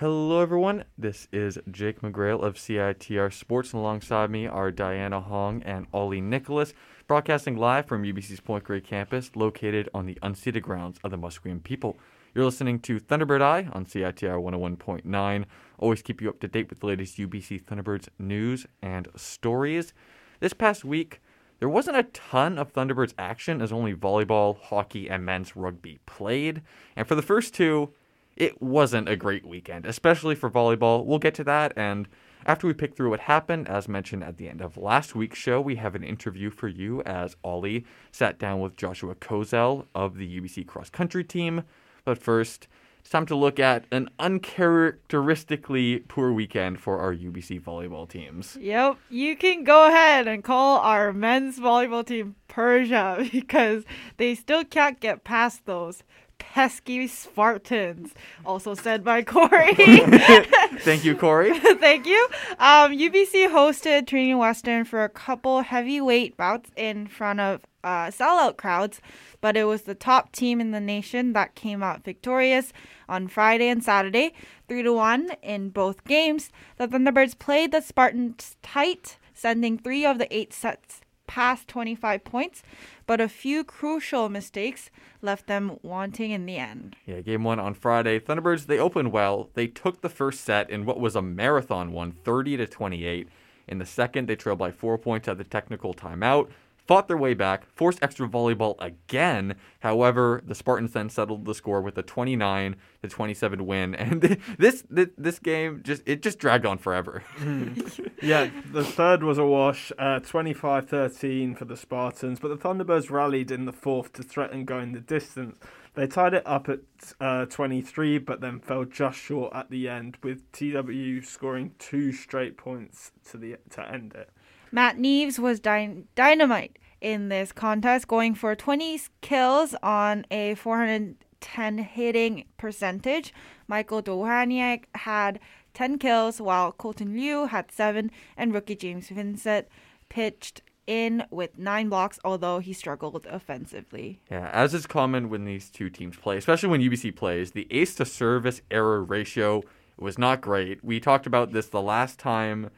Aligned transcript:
Hello, 0.00 0.40
everyone. 0.40 0.84
This 0.96 1.26
is 1.32 1.58
Jake 1.72 2.02
McGrail 2.02 2.40
of 2.40 2.54
CITR 2.54 3.32
Sports, 3.32 3.72
and 3.72 3.80
alongside 3.80 4.30
me 4.30 4.46
are 4.46 4.70
Diana 4.70 5.20
Hong 5.20 5.60
and 5.64 5.88
Ollie 5.92 6.20
Nicholas, 6.20 6.72
broadcasting 7.08 7.56
live 7.56 7.86
from 7.86 8.04
UBC's 8.04 8.38
Point 8.38 8.62
Grey 8.62 8.80
campus, 8.80 9.32
located 9.34 9.88
on 9.92 10.06
the 10.06 10.16
unceded 10.22 10.62
grounds 10.62 11.00
of 11.02 11.10
the 11.10 11.18
Musqueam 11.18 11.64
people. 11.64 11.98
You're 12.32 12.44
listening 12.44 12.78
to 12.82 13.00
Thunderbird 13.00 13.42
Eye 13.42 13.70
on 13.72 13.86
CITR 13.86 14.40
101.9. 14.40 15.44
Always 15.78 16.02
keep 16.02 16.22
you 16.22 16.28
up 16.28 16.38
to 16.38 16.46
date 16.46 16.70
with 16.70 16.78
the 16.78 16.86
latest 16.86 17.18
UBC 17.18 17.64
Thunderbirds 17.64 18.08
news 18.20 18.68
and 18.80 19.08
stories. 19.16 19.94
This 20.38 20.52
past 20.52 20.84
week, 20.84 21.20
there 21.58 21.68
wasn't 21.68 21.96
a 21.96 22.04
ton 22.04 22.56
of 22.56 22.72
Thunderbirds 22.72 23.14
action 23.18 23.60
as 23.60 23.72
only 23.72 23.94
volleyball, 23.94 24.60
hockey, 24.60 25.10
and 25.10 25.24
men's 25.24 25.56
rugby 25.56 25.98
played. 26.06 26.62
And 26.94 27.08
for 27.08 27.16
the 27.16 27.20
first 27.20 27.52
two, 27.52 27.92
it 28.38 28.62
wasn't 28.62 29.08
a 29.08 29.16
great 29.16 29.44
weekend, 29.44 29.84
especially 29.84 30.36
for 30.36 30.48
volleyball. 30.48 31.04
We'll 31.04 31.18
get 31.18 31.34
to 31.34 31.44
that. 31.44 31.72
And 31.76 32.08
after 32.46 32.66
we 32.68 32.72
pick 32.72 32.94
through 32.94 33.10
what 33.10 33.20
happened, 33.20 33.68
as 33.68 33.88
mentioned 33.88 34.22
at 34.22 34.36
the 34.36 34.48
end 34.48 34.60
of 34.60 34.76
last 34.76 35.16
week's 35.16 35.38
show, 35.38 35.60
we 35.60 35.74
have 35.76 35.96
an 35.96 36.04
interview 36.04 36.48
for 36.48 36.68
you 36.68 37.02
as 37.02 37.36
Ollie 37.42 37.84
sat 38.12 38.38
down 38.38 38.60
with 38.60 38.76
Joshua 38.76 39.16
Kozelj 39.16 39.86
of 39.94 40.16
the 40.16 40.40
UBC 40.40 40.66
cross 40.66 40.88
country 40.88 41.24
team. 41.24 41.64
But 42.04 42.16
first, 42.16 42.68
it's 43.00 43.10
time 43.10 43.26
to 43.26 43.34
look 43.34 43.58
at 43.58 43.86
an 43.90 44.08
uncharacteristically 44.20 46.04
poor 46.08 46.32
weekend 46.32 46.78
for 46.78 47.00
our 47.00 47.12
UBC 47.12 47.60
volleyball 47.60 48.08
teams. 48.08 48.56
Yep, 48.60 48.98
you 49.10 49.36
can 49.36 49.64
go 49.64 49.88
ahead 49.88 50.28
and 50.28 50.44
call 50.44 50.78
our 50.78 51.12
men's 51.12 51.58
volleyball 51.58 52.06
team 52.06 52.36
Persia 52.46 53.28
because 53.32 53.84
they 54.16 54.36
still 54.36 54.64
can't 54.64 55.00
get 55.00 55.24
past 55.24 55.66
those 55.66 56.04
pesky 56.38 57.06
Spartans. 57.06 58.12
Also 58.44 58.74
said 58.74 59.04
by 59.04 59.22
Corey. 59.24 59.74
Thank 59.74 61.04
you, 61.04 61.14
Corey. 61.16 61.58
Thank 61.58 62.06
you. 62.06 62.28
Um, 62.58 62.92
UBC 62.92 63.50
hosted 63.50 64.06
Trinity 64.06 64.34
Western 64.34 64.84
for 64.84 65.04
a 65.04 65.08
couple 65.08 65.62
heavyweight 65.62 66.36
bouts 66.36 66.70
in 66.76 67.06
front 67.06 67.40
of 67.40 67.60
uh, 67.84 68.06
sellout 68.08 68.56
crowds, 68.56 69.00
but 69.40 69.56
it 69.56 69.64
was 69.64 69.82
the 69.82 69.94
top 69.94 70.32
team 70.32 70.60
in 70.60 70.72
the 70.72 70.80
nation 70.80 71.32
that 71.32 71.54
came 71.54 71.82
out 71.82 72.04
victorious 72.04 72.72
on 73.08 73.28
Friday 73.28 73.68
and 73.68 73.82
Saturday, 73.82 74.32
three 74.68 74.82
to 74.82 74.92
one 74.92 75.30
in 75.42 75.70
both 75.70 76.04
games. 76.04 76.50
The 76.76 76.88
Thunderbirds 76.88 77.38
played 77.38 77.72
the 77.72 77.80
Spartans 77.80 78.56
tight, 78.62 79.18
sending 79.32 79.78
three 79.78 80.04
of 80.04 80.18
the 80.18 80.34
eight 80.34 80.52
sets 80.52 81.00
past 81.28 81.68
25 81.68 82.24
points, 82.24 82.64
but 83.06 83.20
a 83.20 83.28
few 83.28 83.62
crucial 83.62 84.28
mistakes 84.28 84.90
left 85.22 85.46
them 85.46 85.78
wanting 85.82 86.32
in 86.32 86.46
the 86.46 86.56
end. 86.56 86.96
Yeah, 87.06 87.20
game 87.20 87.44
one 87.44 87.60
on 87.60 87.74
Friday. 87.74 88.18
Thunderbirds, 88.18 88.66
they 88.66 88.78
opened 88.78 89.12
well. 89.12 89.50
They 89.54 89.68
took 89.68 90.00
the 90.00 90.08
first 90.08 90.40
set 90.40 90.68
in 90.68 90.84
what 90.84 90.98
was 90.98 91.14
a 91.14 91.22
marathon 91.22 91.92
one, 91.92 92.10
30 92.10 92.56
to 92.56 92.66
28. 92.66 93.28
In 93.68 93.78
the 93.78 93.86
second, 93.86 94.26
they 94.26 94.34
trailed 94.34 94.58
by 94.58 94.72
four 94.72 94.98
points 94.98 95.28
at 95.28 95.38
the 95.38 95.44
technical 95.44 95.94
timeout 95.94 96.48
fought 96.88 97.06
their 97.06 97.18
way 97.18 97.34
back, 97.34 97.66
forced 97.76 98.02
extra 98.02 98.26
volleyball 98.26 98.74
again. 98.80 99.54
However, 99.80 100.42
the 100.44 100.54
Spartans 100.54 100.94
then 100.94 101.10
settled 101.10 101.44
the 101.44 101.54
score 101.54 101.82
with 101.82 101.98
a 101.98 102.02
29 102.02 102.76
to 103.02 103.08
27 103.08 103.66
win, 103.66 103.94
and 103.94 104.22
this 104.58 104.82
this, 104.88 105.38
game 105.38 105.82
just 105.84 106.02
it 106.06 106.22
just 106.22 106.38
dragged 106.38 106.66
on 106.66 106.78
forever. 106.78 107.22
Mm. 107.38 108.10
yeah, 108.22 108.50
the 108.72 108.82
third 108.82 109.22
was 109.22 109.36
a 109.38 109.44
wash, 109.44 109.92
uh, 109.98 110.20
25-13 110.20 111.56
for 111.56 111.66
the 111.66 111.76
Spartans, 111.76 112.40
but 112.40 112.48
the 112.48 112.56
Thunderbirds 112.56 113.10
rallied 113.10 113.50
in 113.50 113.66
the 113.66 113.72
fourth 113.72 114.12
to 114.14 114.22
threaten 114.22 114.64
going 114.64 114.92
the 114.92 115.00
distance. 115.00 115.58
They 115.94 116.06
tied 116.06 116.32
it 116.32 116.44
up 116.46 116.68
at 116.68 116.80
uh, 117.20 117.46
23, 117.46 118.18
but 118.18 118.40
then 118.40 118.60
fell 118.60 118.84
just 118.84 119.18
short 119.18 119.52
at 119.54 119.68
the 119.68 119.88
end, 119.88 120.16
with 120.22 120.50
TW 120.52 121.24
scoring 121.24 121.74
two 121.78 122.12
straight 122.12 122.56
points 122.56 123.12
to 123.30 123.36
the 123.36 123.56
to 123.70 123.90
end 123.90 124.14
it. 124.14 124.30
Matt 124.70 124.96
Neves 124.98 125.38
was 125.38 125.60
dy- 125.60 126.04
dynamite 126.14 126.78
in 127.00 127.28
this 127.28 127.52
contest, 127.52 128.08
going 128.08 128.34
for 128.34 128.54
20 128.54 129.00
kills 129.20 129.74
on 129.82 130.26
a 130.30 130.54
410 130.56 131.78
hitting 131.78 132.44
percentage. 132.56 133.32
Michael 133.66 134.02
Dohaniak 134.02 134.84
had 134.94 135.38
10 135.74 135.98
kills, 135.98 136.40
while 136.40 136.72
Colton 136.72 137.14
Liu 137.14 137.46
had 137.46 137.70
7, 137.70 138.10
and 138.36 138.52
rookie 138.52 138.74
James 138.76 139.08
Vincent 139.08 139.68
pitched 140.08 140.62
in 140.86 141.24
with 141.30 141.58
nine 141.58 141.88
blocks, 141.90 142.18
although 142.24 142.58
he 142.58 142.72
struggled 142.72 143.26
offensively. 143.26 144.20
Yeah, 144.30 144.48
as 144.52 144.72
is 144.72 144.86
common 144.86 145.28
when 145.28 145.44
these 145.44 145.70
two 145.70 145.90
teams 145.90 146.16
play, 146.16 146.38
especially 146.38 146.70
when 146.70 146.80
UBC 146.80 147.14
plays, 147.14 147.52
the 147.52 147.68
ace 147.70 147.94
to 147.96 148.06
service 148.06 148.62
error 148.70 149.04
ratio 149.04 149.62
was 149.98 150.16
not 150.16 150.40
great. 150.40 150.82
We 150.82 150.98
talked 150.98 151.26
about 151.26 151.52
this 151.52 151.68
the 151.68 151.82
last 151.82 152.18
time 152.18 152.70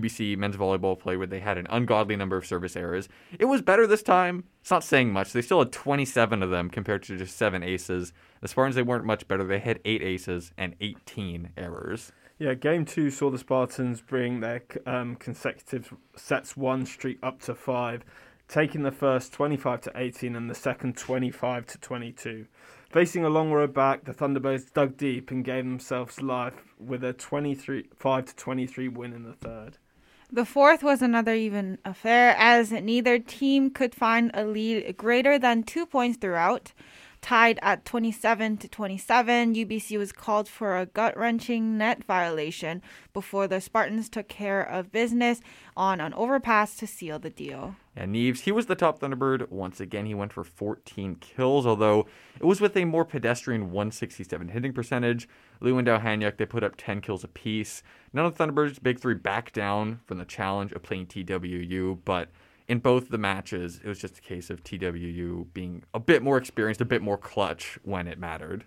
UBC 0.00 0.36
men's 0.36 0.56
volleyball 0.56 0.98
play 0.98 1.16
where 1.16 1.26
they 1.26 1.40
had 1.40 1.58
an 1.58 1.66
ungodly 1.70 2.16
number 2.16 2.36
of 2.36 2.46
service 2.46 2.76
errors. 2.76 3.08
It 3.38 3.44
was 3.46 3.62
better 3.62 3.86
this 3.86 4.02
time. 4.02 4.44
It's 4.60 4.70
not 4.70 4.84
saying 4.84 5.12
much. 5.12 5.32
They 5.32 5.42
still 5.42 5.58
had 5.58 5.72
27 5.72 6.42
of 6.42 6.50
them 6.50 6.70
compared 6.70 7.02
to 7.04 7.16
just 7.16 7.36
seven 7.36 7.62
aces. 7.62 8.12
The 8.40 8.48
Spartans, 8.48 8.76
they 8.76 8.82
weren't 8.82 9.04
much 9.04 9.28
better. 9.28 9.44
They 9.44 9.58
had 9.58 9.80
eight 9.84 10.02
aces 10.02 10.52
and 10.56 10.74
18 10.80 11.50
errors. 11.56 12.12
Yeah, 12.38 12.54
game 12.54 12.84
two 12.84 13.10
saw 13.10 13.30
the 13.30 13.38
Spartans 13.38 14.00
bring 14.00 14.40
their 14.40 14.62
um, 14.84 15.16
consecutive 15.16 15.94
sets 16.16 16.56
one 16.56 16.86
streak 16.86 17.18
up 17.22 17.40
to 17.42 17.54
five, 17.54 18.04
taking 18.48 18.82
the 18.82 18.90
first 18.90 19.32
25 19.32 19.82
to 19.82 19.92
18 19.94 20.34
and 20.34 20.50
the 20.50 20.54
second 20.54 20.96
25 20.96 21.66
to 21.66 21.78
22. 21.78 22.46
Facing 22.90 23.24
a 23.24 23.30
long 23.30 23.52
road 23.52 23.72
back, 23.72 24.04
the 24.04 24.12
Thunderbirds 24.12 24.70
dug 24.70 24.96
deep 24.96 25.30
and 25.30 25.44
gave 25.44 25.64
themselves 25.64 26.20
life 26.20 26.74
with 26.78 27.02
a 27.02 27.14
23 27.14 27.88
5 27.96 28.24
to 28.26 28.36
23 28.36 28.88
win 28.88 29.12
in 29.12 29.22
the 29.22 29.32
third. 29.32 29.78
The 30.34 30.46
fourth 30.46 30.82
was 30.82 31.02
another 31.02 31.34
even 31.34 31.76
affair 31.84 32.34
as 32.38 32.72
neither 32.72 33.18
team 33.18 33.68
could 33.68 33.94
find 33.94 34.30
a 34.32 34.46
lead 34.46 34.96
greater 34.96 35.38
than 35.38 35.62
2 35.62 35.84
points 35.84 36.16
throughout. 36.16 36.72
Tied 37.20 37.58
at 37.60 37.84
27 37.84 38.56
to 38.56 38.66
27, 38.66 39.54
UBC 39.54 39.98
was 39.98 40.10
called 40.10 40.48
for 40.48 40.78
a 40.78 40.86
gut 40.86 41.16
wrenching 41.18 41.76
net 41.76 42.02
violation 42.02 42.80
before 43.12 43.46
the 43.46 43.60
Spartans 43.60 44.08
took 44.08 44.26
care 44.26 44.62
of 44.62 44.90
business 44.90 45.40
on 45.76 46.00
an 46.00 46.14
overpass 46.14 46.76
to 46.78 46.86
seal 46.86 47.18
the 47.18 47.30
deal. 47.30 47.76
And 47.94 48.14
Neves, 48.14 48.40
he 48.40 48.52
was 48.52 48.66
the 48.66 48.74
top 48.74 49.00
Thunderbird. 49.00 49.50
Once 49.50 49.80
again, 49.80 50.06
he 50.06 50.14
went 50.14 50.32
for 50.32 50.42
14 50.44 51.16
kills, 51.16 51.66
although 51.66 52.06
it 52.40 52.46
was 52.46 52.60
with 52.60 52.74
a 52.76 52.86
more 52.86 53.04
pedestrian 53.04 53.70
167 53.70 54.48
hitting 54.48 54.72
percentage. 54.72 55.28
And 55.62 55.86
Hanyuk, 55.86 56.36
they 56.36 56.46
put 56.46 56.64
up 56.64 56.74
10 56.76 57.00
kills 57.00 57.24
apiece. 57.24 57.82
None 58.12 58.26
of 58.26 58.36
the 58.36 58.44
Thunderbirds' 58.44 58.82
big 58.82 59.00
three 59.00 59.14
backed 59.14 59.54
down 59.54 60.00
from 60.06 60.18
the 60.18 60.24
challenge 60.24 60.72
of 60.72 60.82
playing 60.82 61.06
TWU, 61.06 61.98
but 62.04 62.28
in 62.68 62.78
both 62.78 63.08
the 63.08 63.18
matches, 63.18 63.80
it 63.82 63.88
was 63.88 63.98
just 63.98 64.18
a 64.18 64.22
case 64.22 64.50
of 64.50 64.64
TWU 64.64 65.46
being 65.52 65.84
a 65.94 66.00
bit 66.00 66.22
more 66.22 66.36
experienced, 66.36 66.80
a 66.80 66.86
bit 66.86 67.02
more 67.02 67.18
clutch 67.18 67.78
when 67.82 68.06
it 68.08 68.18
mattered. 68.18 68.64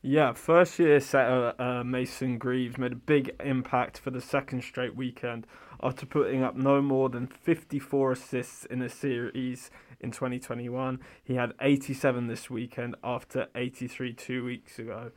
Yeah, 0.00 0.32
first 0.32 0.78
year 0.78 1.00
setter 1.00 1.54
uh, 1.58 1.82
Mason 1.82 2.38
Greaves 2.38 2.78
made 2.78 2.92
a 2.92 2.96
big 2.96 3.34
impact 3.40 3.98
for 3.98 4.10
the 4.10 4.20
second 4.20 4.62
straight 4.62 4.94
weekend 4.94 5.44
after 5.82 6.06
putting 6.06 6.42
up 6.42 6.56
no 6.56 6.80
more 6.80 7.08
than 7.08 7.26
54 7.26 8.12
assists 8.12 8.64
in 8.64 8.80
a 8.80 8.88
series 8.88 9.70
in 10.00 10.12
2021. 10.12 11.00
He 11.24 11.34
had 11.34 11.52
87 11.60 12.28
this 12.28 12.48
weekend 12.48 12.94
after 13.02 13.48
83 13.56 14.12
two 14.12 14.44
weeks 14.44 14.78
ago. 14.78 15.10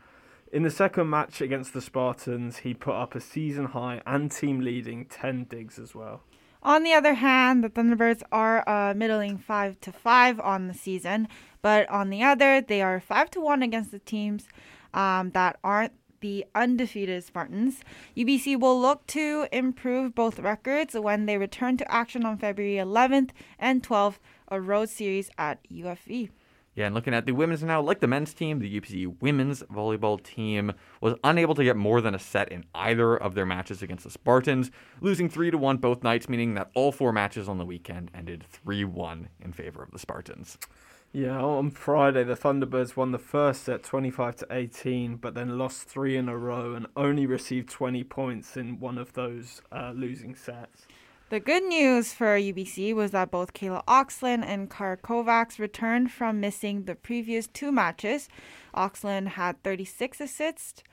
In 0.52 0.64
the 0.64 0.70
second 0.70 1.10
match 1.10 1.40
against 1.40 1.74
the 1.74 1.80
Spartans, 1.80 2.58
he 2.58 2.74
put 2.74 2.94
up 2.94 3.16
a 3.16 3.22
season 3.22 3.68
high 3.68 4.02
and 4.06 4.30
team 4.30 4.60
leading 4.60 5.06
10 5.06 5.46
digs 5.46 5.80
as 5.80 5.96
well. 5.96 6.24
On 6.62 6.84
the 6.84 6.92
other 6.92 7.14
hand, 7.14 7.64
the 7.64 7.70
Thunderbirds 7.70 8.22
are 8.34 8.68
uh, 8.68 8.94
middling 8.94 9.38
five 9.38 9.80
to 9.80 9.94
five 9.94 10.42
on 10.42 10.68
the 10.68 10.74
season, 10.74 11.30
but 11.62 11.90
on 11.90 12.10
the 12.10 12.22
other, 12.22 12.60
they 12.60 12.82
are 12.82 13.00
five 13.00 13.32
to 13.32 13.40
one 13.40 13.64
against 13.64 13.92
the 13.92 14.00
teams 14.00 14.50
um, 14.94 15.32
that 15.32 15.58
aren't 15.64 15.94
the 16.20 16.46
undefeated 16.54 17.24
Spartans. 17.24 17.80
UBC 18.18 18.59
will 18.59 18.80
look 18.80 19.08
to 19.08 19.47
improve 19.54 20.14
both 20.14 20.38
records 20.38 20.94
when 20.96 21.28
they 21.28 21.38
return 21.38 21.78
to 21.78 21.90
action 21.92 22.26
on 22.26 22.38
February 22.38 22.76
11th 22.76 23.30
and 23.58 23.82
12th, 23.82 24.18
a 24.50 24.59
road 24.59 24.90
series 24.90 25.32
at 25.38 25.64
UFV. 25.72 26.30
Yeah, 26.73 26.85
and 26.85 26.96
looking 26.96 27.14
at 27.14 27.26
the 27.26 27.34
women's 27.34 27.64
now, 27.64 27.82
like 27.82 28.00
the 28.00 28.08
men's 28.08 28.34
team, 28.34 28.59
the 28.59 28.79
UBC 28.79 29.22
women's 29.22 29.62
volleyball 29.64 30.22
team 30.23 30.72
was 31.02 31.16
unable 31.22 31.53
to 31.56 31.66
get 31.66 31.76
more 31.76 32.00
than 32.00 32.16
a 32.16 32.20
set 32.20 32.50
in 32.50 32.64
either 32.73 33.18
of 33.18 33.35
their 33.35 33.46
matches 33.46 33.82
against 33.82 34.06
the 34.06 34.09
Spartans, 34.09 34.72
losing 35.02 35.28
3 35.28 35.52
to 35.52 35.58
1 35.58 35.78
both 35.78 36.02
nights, 36.02 36.29
meaning 36.29 36.53
that 36.53 36.72
all 36.73 36.94
four 36.94 37.12
matches 37.12 37.50
on 37.50 37.58
the 37.58 37.66
weekend 37.66 38.09
ended 38.14 38.46
3 38.47 38.85
1 38.85 39.28
in 39.41 39.52
favor 39.52 39.84
of 39.84 39.91
the 39.91 40.00
Spartans. 40.00 40.58
Yeah, 41.14 41.41
on 41.41 41.72
Friday 41.72 42.23
the 42.23 42.35
Thunderbirds 42.35 42.96
won 42.96 43.12
the 43.12 43.20
first 43.20 43.66
set 43.66 43.84
25 43.84 44.38
to 44.38 44.47
18, 44.50 45.18
but 45.18 45.34
then 45.34 45.58
lost 45.58 45.90
3 45.90 46.16
in 46.16 46.29
a 46.29 46.38
row 46.38 46.73
and 46.73 46.88
only 46.96 47.26
received 47.26 47.70
20 47.70 48.06
points 48.06 48.56
in 48.56 48.79
one 48.79 48.97
of 48.97 49.12
those 49.12 49.62
uh, 49.73 49.91
losing 49.94 50.35
sets. 50.35 50.88
The 51.32 51.40
good 51.40 51.64
news 51.64 52.12
for 52.12 52.38
UBC 52.38 52.94
was 52.94 53.12
that 53.12 53.32
both 53.32 53.54
Kayla 53.54 53.86
Oxlin 53.86 54.44
and 54.44 54.70
Kara 54.70 54.98
Kovacs 54.98 55.60
returned 55.60 56.12
from 56.12 56.42
missing 56.42 56.84
the 56.84 56.94
previous 56.94 57.48
two 57.48 57.72
matches. 57.72 58.28
Oxlin 58.76 59.28
had 59.28 59.64
36 59.64 60.20
assists 60.20 60.84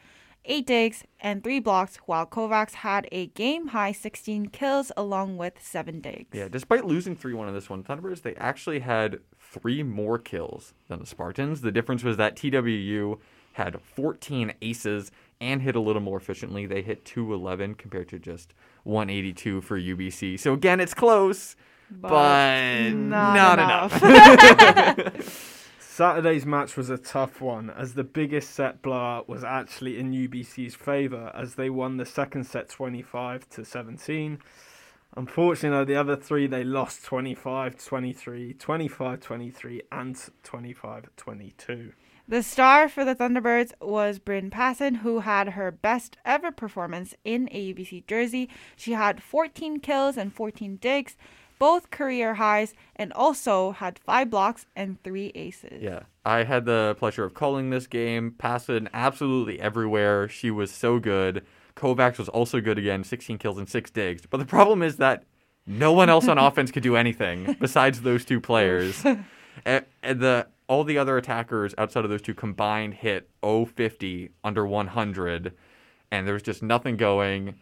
8 0.45 0.65
digs, 0.65 1.05
and 1.19 1.43
3 1.43 1.59
blocks, 1.59 1.97
while 2.07 2.25
Kovacs 2.25 2.75
had 2.75 3.09
a 3.11 3.27
game 3.27 3.67
high 3.67 3.91
16 3.91 4.51
kills 4.51 4.93
along 4.97 5.39
with 5.39 5.55
7 5.61 6.01
digs. 6.01 6.29
Yeah, 6.33 6.47
despite 6.47 6.85
losing 6.85 7.17
3 7.17 7.35
1 7.35 7.49
in 7.49 7.55
this 7.55 7.69
one, 7.69 7.83
Thunderbirds, 7.83 8.23
they 8.23 8.37
actually 8.37 8.79
had 8.79 9.19
three 9.41 9.83
more 9.83 10.21
kills 10.21 10.73
than 10.87 11.01
the 11.01 11.07
Spartans. 11.07 11.63
The 11.63 11.73
difference 11.73 12.05
was 12.05 12.17
that 12.17 12.37
TWU 12.37 13.19
had 13.55 13.81
14 13.81 14.55
aces 14.63 15.11
and 15.41 15.63
hit 15.63 15.77
a 15.77 15.81
little 15.81 16.03
more 16.03 16.17
efficiently. 16.17 16.67
They 16.67 16.83
hit 16.83 17.05
211 17.05 17.75
compared 17.75 18.09
to 18.09 18.19
just 18.19 18.55
182 18.85 19.61
for 19.61 19.79
UBC. 19.79 20.39
So 20.39 20.53
again, 20.53 20.81
it's 20.81 20.95
close, 20.95 21.57
but, 21.91 22.09
but 22.09 22.91
not, 22.91 23.35
not, 23.35 23.59
enough. 23.59 24.03
enough. 24.03 25.55
Saturday's 25.99 26.47
match 26.47 26.77
was 26.77 26.91
a 26.91 26.97
tough 26.99 27.41
one, 27.41 27.71
as 27.71 27.95
the 27.95 28.05
biggest 28.05 28.51
set 28.51 28.83
blowout 28.83 29.29
was 29.29 29.43
actually 29.43 29.99
in 29.99 30.13
UBC's 30.13 30.77
favour, 30.77 31.33
as 31.35 31.57
they 31.57 31.71
won 31.71 31.97
the 31.97 32.07
second 32.07 32.45
set 32.45 32.69
25 32.69 33.49
to 33.51 33.65
17. 33.65 34.39
Unfortunately, 35.17 35.93
the 35.93 35.99
other 35.99 36.15
three 36.15 36.47
they 36.47 36.63
lost 36.63 37.05
25 37.05 37.85
23, 37.85 38.55
25 38.55 39.21
23, 39.21 39.83
and 39.91 40.17
25 40.45 41.09
22. 41.17 41.93
The 42.31 42.43
star 42.43 42.91
for 42.91 43.07
the 43.07 43.15
Thunderbirds 43.15 43.73
was 43.81 44.19
Bryn 44.19 44.51
Passon, 44.51 44.97
who 44.97 45.21
had 45.21 45.51
her 45.51 45.71
best 45.71 46.19
ever 46.27 46.53
performance 46.53 47.15
in 47.25 47.49
a 47.51 47.73
UBC 47.73 48.07
jersey. 48.07 48.51
She 48.77 48.93
had 48.93 49.23
14 49.23 49.81
kills 49.81 50.19
and 50.19 50.31
14 50.31 50.77
digs, 50.77 51.17
both 51.59 51.91
career 51.91 52.35
highs, 52.35 52.75
and 52.95 53.15
also 53.15 53.71
had 53.71 53.99
five 53.99 54.29
blocks 54.29 54.67
and 54.77 55.03
three 55.03 55.33
aces. 55.35 55.81
Yeah, 55.81 56.01
I 56.23 56.45
had 56.45 56.67
the 56.67 56.97
pleasure 56.99 57.25
of 57.25 57.33
calling 57.33 57.71
this 57.71 57.87
game. 57.87 58.35
Passon 58.37 58.91
absolutely 58.93 59.59
everywhere. 59.59 60.29
She 60.29 60.51
was 60.51 60.71
so 60.71 60.99
good. 60.99 61.47
Kovacs 61.77 62.19
was 62.19 62.29
also 62.29 62.61
good 62.61 62.77
again, 62.77 63.05
16 63.05 63.39
kills 63.39 63.57
and 63.57 63.71
six 63.71 63.91
digs. 63.91 64.27
But 64.29 64.37
the 64.37 64.45
problem 64.45 64.83
is 64.83 64.99
that 64.99 65.25
no 65.67 65.95
one 65.95 66.11
else 66.11 66.29
on 66.29 66.37
offense 66.39 66.73
could 66.73 66.83
do 66.83 66.95
anything 66.95 67.57
besides 67.59 68.03
those 68.03 68.27
two 68.27 68.39
players. 68.39 69.03
and, 69.65 69.87
and 70.03 70.21
the 70.21 70.47
all 70.69 70.85
the 70.85 70.99
other 70.99 71.17
attackers 71.17 71.75
outside 71.79 72.05
of 72.05 72.11
those 72.11 72.23
two 72.23 72.35
combined 72.35 72.95
hit 72.95 73.29
050 73.43 74.31
under 74.45 74.67
100 74.67 75.55
and 76.11 76.27
there 76.27 76.35
was 76.35 76.43
just 76.43 76.63
nothing 76.63 76.97
going 76.97 77.55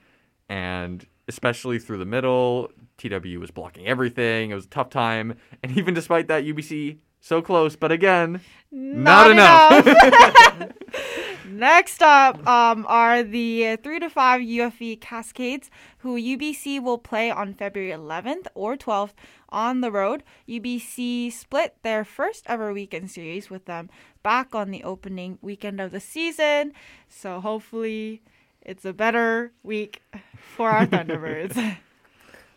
and 0.49 1.07
especially 1.29 1.79
through 1.79 1.99
the 1.99 2.05
middle 2.05 2.71
tw 2.99 3.39
was 3.39 3.51
blocking 3.51 3.87
everything 3.87 4.51
it 4.51 4.55
was 4.55 4.67
a 4.67 4.71
tough 4.71 4.91
time 4.91 5.37
and 5.63 5.77
even 5.77 5.95
despite 5.95 6.29
that 6.29 6.45
ubc 6.45 6.99
so 7.21 7.41
close 7.41 7.77
but 7.77 7.91
again 7.91 8.41
not, 8.71 9.29
not 9.29 9.31
enough, 9.31 9.87
enough. 9.87 10.73
Next 11.57 12.03
up 12.03 12.47
um, 12.47 12.85
are 12.89 13.23
the 13.23 13.77
3 13.77 14.01
to 14.01 14.11
5 14.11 14.41
UFV 14.43 15.01
Cascades, 15.01 15.71
who 15.99 16.17
UBC 16.21 16.83
will 16.83 16.99
play 16.99 17.31
on 17.31 17.55
February 17.55 17.93
11th 17.93 18.47
or 18.55 18.77
12th 18.77 19.13
on 19.57 19.81
the 19.81 19.91
road. 19.91 20.23
UBC 20.47 21.33
split 21.33 21.77
their 21.83 22.05
first 22.05 22.45
ever 22.47 22.73
weekend 22.75 23.11
series 23.11 23.49
with 23.49 23.65
them 23.65 23.89
back 24.23 24.55
on 24.55 24.71
the 24.71 24.85
opening 24.85 25.39
weekend 25.41 25.81
of 25.81 25.91
the 25.91 25.99
season. 25.99 26.75
So 27.09 27.41
hopefully 27.41 28.23
it's 28.61 28.85
a 28.85 28.93
better 28.93 29.53
week 29.63 30.03
for 30.57 30.71
our 30.71 30.87
Thunderbirds. 30.87 31.79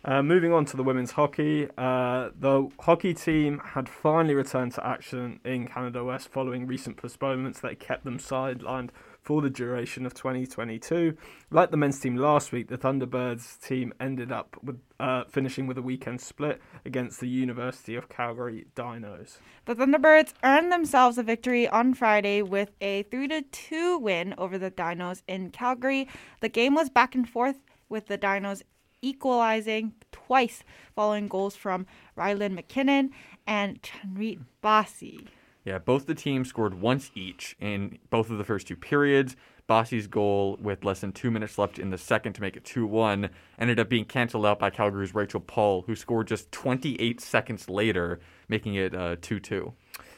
Uh, 0.05 0.23
moving 0.23 0.53
on 0.53 0.63
to 0.63 0.77
the 0.77 0.83
women's 0.83 1.11
hockey, 1.11 1.67
uh, 1.77 2.29
the 2.39 2.69
hockey 2.79 3.13
team 3.13 3.59
had 3.59 3.89
finally 3.89 4.33
returned 4.33 4.71
to 4.71 4.87
action 4.87 5.41
in 5.43 5.67
Canada 5.67 6.01
West 6.05 6.29
following 6.29 6.65
recent 6.65 6.95
postponements 6.95 7.59
that 7.59 7.81
kept 7.81 8.05
them 8.05 8.17
sidelined 8.17 8.91
for 9.29 9.43
the 9.43 9.49
duration 9.51 10.07
of 10.07 10.15
2022. 10.15 11.15
Like 11.51 11.69
the 11.69 11.77
men's 11.77 11.99
team 11.99 12.15
last 12.15 12.51
week, 12.51 12.67
the 12.67 12.79
Thunderbirds 12.79 13.61
team 13.61 13.93
ended 13.99 14.31
up 14.31 14.57
with 14.63 14.79
uh, 14.99 15.25
finishing 15.25 15.67
with 15.67 15.77
a 15.77 15.83
weekend 15.83 16.19
split 16.19 16.59
against 16.83 17.19
the 17.19 17.27
University 17.27 17.93
of 17.93 18.09
Calgary 18.09 18.65
Dinos. 18.75 19.37
The 19.65 19.75
Thunderbirds 19.75 20.33
earned 20.43 20.71
themselves 20.71 21.19
a 21.19 21.21
victory 21.21 21.67
on 21.67 21.93
Friday 21.93 22.41
with 22.41 22.71
a 22.81 23.03
3 23.03 23.43
2 23.51 23.99
win 23.99 24.33
over 24.39 24.57
the 24.57 24.71
Dinos 24.71 25.21
in 25.27 25.51
Calgary. 25.51 26.07
The 26.41 26.49
game 26.49 26.73
was 26.73 26.89
back 26.89 27.13
and 27.13 27.29
forth 27.29 27.61
with 27.87 28.07
the 28.07 28.17
Dinos 28.17 28.63
equalizing 29.03 29.93
twice 30.11 30.63
following 30.95 31.27
goals 31.27 31.55
from 31.55 31.85
Rylan 32.17 32.59
McKinnon 32.59 33.11
and 33.45 33.79
Chanrit 33.83 34.39
Basi. 34.63 35.27
Yeah, 35.69 35.77
both 35.77 36.07
the 36.07 36.15
teams 36.15 36.49
scored 36.49 36.81
once 36.81 37.11
each 37.13 37.55
in 37.59 37.99
both 38.09 38.31
of 38.31 38.39
the 38.39 38.43
first 38.43 38.65
two 38.65 38.75
periods. 38.75 39.35
Basi's 39.67 40.07
goal, 40.07 40.57
with 40.59 40.83
less 40.83 41.01
than 41.01 41.11
two 41.11 41.29
minutes 41.29 41.59
left 41.59 41.77
in 41.77 41.91
the 41.91 41.97
second 41.99 42.33
to 42.33 42.41
make 42.41 42.57
it 42.57 42.65
2 42.65 42.87
1, 42.87 43.29
ended 43.59 43.79
up 43.79 43.87
being 43.87 44.05
canceled 44.05 44.47
out 44.47 44.57
by 44.57 44.71
Calgary's 44.71 45.13
Rachel 45.13 45.39
Paul, 45.39 45.83
who 45.83 45.95
scored 45.95 46.27
just 46.27 46.51
28 46.51 47.21
seconds 47.21 47.69
later, 47.69 48.19
making 48.47 48.73
it 48.73 48.93
2 48.93 48.97
uh, 48.97 49.15
2. 49.21 49.73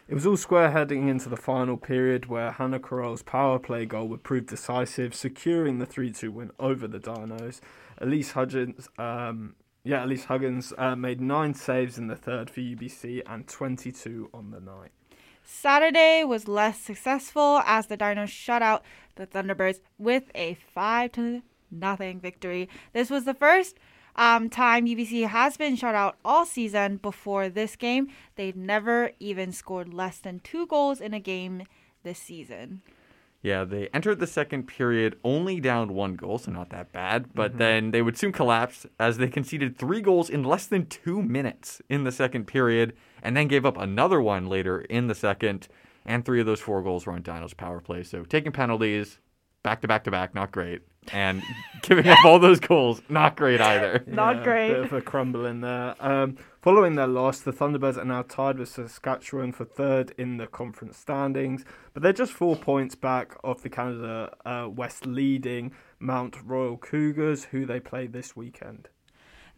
It 0.08 0.14
was 0.14 0.26
all 0.26 0.38
square 0.38 0.72
heading 0.72 1.10
into 1.10 1.28
the 1.28 1.36
final 1.36 1.76
period 1.76 2.28
where 2.28 2.52
Hannah 2.52 2.80
Carroll's 2.80 3.22
power 3.22 3.60
play 3.60 3.86
goal 3.86 4.08
would 4.08 4.24
prove 4.24 4.46
decisive, 4.46 5.14
securing 5.14 5.80
the 5.80 5.86
3 5.86 6.14
2 6.14 6.32
win 6.32 6.52
over 6.60 6.88
the 6.88 6.98
Dinos. 6.98 7.60
Elise 7.98 8.32
Huggins, 8.32 8.88
um, 8.98 9.56
yeah, 9.84 10.06
Elise 10.06 10.24
Huggins 10.24 10.72
uh, 10.78 10.96
made 10.96 11.20
nine 11.20 11.56
saves 11.56 11.98
in 11.98 12.08
the 12.08 12.16
third 12.16 12.50
for 12.50 12.62
UBC 12.62 13.24
and 13.28 13.46
22 13.50 14.30
on 14.34 14.52
the 14.52 14.62
night. 14.62 14.92
Saturday 15.54 16.24
was 16.24 16.48
less 16.48 16.80
successful 16.80 17.62
as 17.66 17.88
the 17.88 17.98
Dinos 17.98 18.30
shut 18.30 18.62
out 18.62 18.84
the 19.16 19.28
Thunderbirds 19.28 19.82
with 20.00 20.32
a 20.34 20.54
5 20.74 21.12
to 21.12 21.42
nothing 21.70 22.22
victory. 22.22 22.70
This 22.94 23.10
was 23.10 23.26
the 23.26 23.34
first 23.34 23.78
um, 24.16 24.50
time 24.50 24.86
UBC 24.86 25.28
has 25.28 25.58
been 25.58 25.76
shut 25.76 25.94
out 25.94 26.18
all 26.24 26.46
season 26.46 26.98
before 26.98 27.50
this 27.50 27.76
game. 27.76 28.08
They've 28.38 28.56
never 28.56 29.12
even 29.20 29.52
scored 29.52 29.94
less 29.94 30.20
than 30.20 30.40
two 30.40 30.66
goals 30.66 31.02
in 31.02 31.14
a 31.14 31.20
game 31.20 31.64
this 32.02 32.18
season. 32.18 32.82
Yeah, 33.42 33.64
they 33.64 33.88
entered 33.88 34.20
the 34.20 34.28
second 34.28 34.68
period 34.68 35.18
only 35.24 35.60
down 35.60 35.96
one 35.96 36.16
goal, 36.16 36.38
so 36.38 36.52
not 36.52 36.70
that 36.70 36.92
bad. 36.92 37.34
But 37.34 37.52
mm-hmm. 37.52 37.58
then 37.58 37.92
they 37.92 38.02
would 38.02 38.18
soon 38.18 38.32
collapse 38.32 38.86
as 39.00 39.18
they 39.18 39.30
conceded 39.30 39.78
three 39.78 40.02
goals 40.02 40.30
in 40.30 40.44
less 40.44 40.68
than 40.68 40.86
two 40.86 41.24
minutes 41.24 41.82
in 41.90 42.04
the 42.04 42.12
second 42.12 42.46
period, 42.46 42.94
and 43.24 43.36
then 43.36 43.48
gave 43.48 43.66
up 43.66 43.78
another 43.78 44.22
one 44.22 44.48
later 44.48 44.82
in 44.82 45.08
the 45.08 45.16
second. 45.16 45.68
And 46.06 46.24
three 46.24 46.40
of 46.40 46.46
those 46.46 46.62
four 46.62 46.82
goals 46.84 47.06
were 47.06 47.14
on 47.14 47.24
Dino's 47.24 47.54
power 47.54 47.80
play. 47.80 48.04
So 48.04 48.24
taking 48.24 48.52
penalties 48.52 49.18
back 49.64 49.82
to 49.82 49.88
back 49.88 50.04
to 50.04 50.12
back, 50.12 50.36
not 50.36 50.52
great 50.52 50.82
and 51.12 51.42
giving 51.82 52.08
up 52.08 52.24
all 52.26 52.40
those 52.40 52.60
goals, 52.60 53.02
not 53.10 53.36
great 53.36 53.62
either. 53.62 54.04
not 54.08 54.38
yeah, 54.38 54.44
great. 54.44 54.68
Bit 54.70 54.80
of 54.86 54.94
a 54.94 55.02
crumble 55.02 55.46
in 55.46 55.62
there. 55.62 55.96
Um, 56.00 56.38
following 56.62 56.96
their 56.96 57.08
loss, 57.08 57.40
the 57.40 57.52
Thunderbirds 57.52 57.98
are 57.98 58.06
now 58.06 58.22
tied 58.22 58.60
with 58.60 58.70
Saskatchewan 58.70 59.52
for 59.52 59.66
third 59.66 60.14
in 60.18 60.38
the 60.38 60.48
conference 60.48 60.98
standings, 60.98 61.66
but 61.94 62.04
they're 62.04 62.14
just 62.14 62.32
four 62.32 62.56
points 62.56 62.94
back 62.94 63.36
of 63.44 63.64
the 63.64 63.70
Canada 63.70 64.32
uh, 64.46 64.70
West 64.70 65.06
leading 65.06 65.74
Mount 66.00 66.38
Royal 66.46 66.78
Cougars, 66.78 67.46
who 67.46 67.66
they 67.66 67.80
play 67.80 68.06
this 68.06 68.36
weekend. 68.36 68.90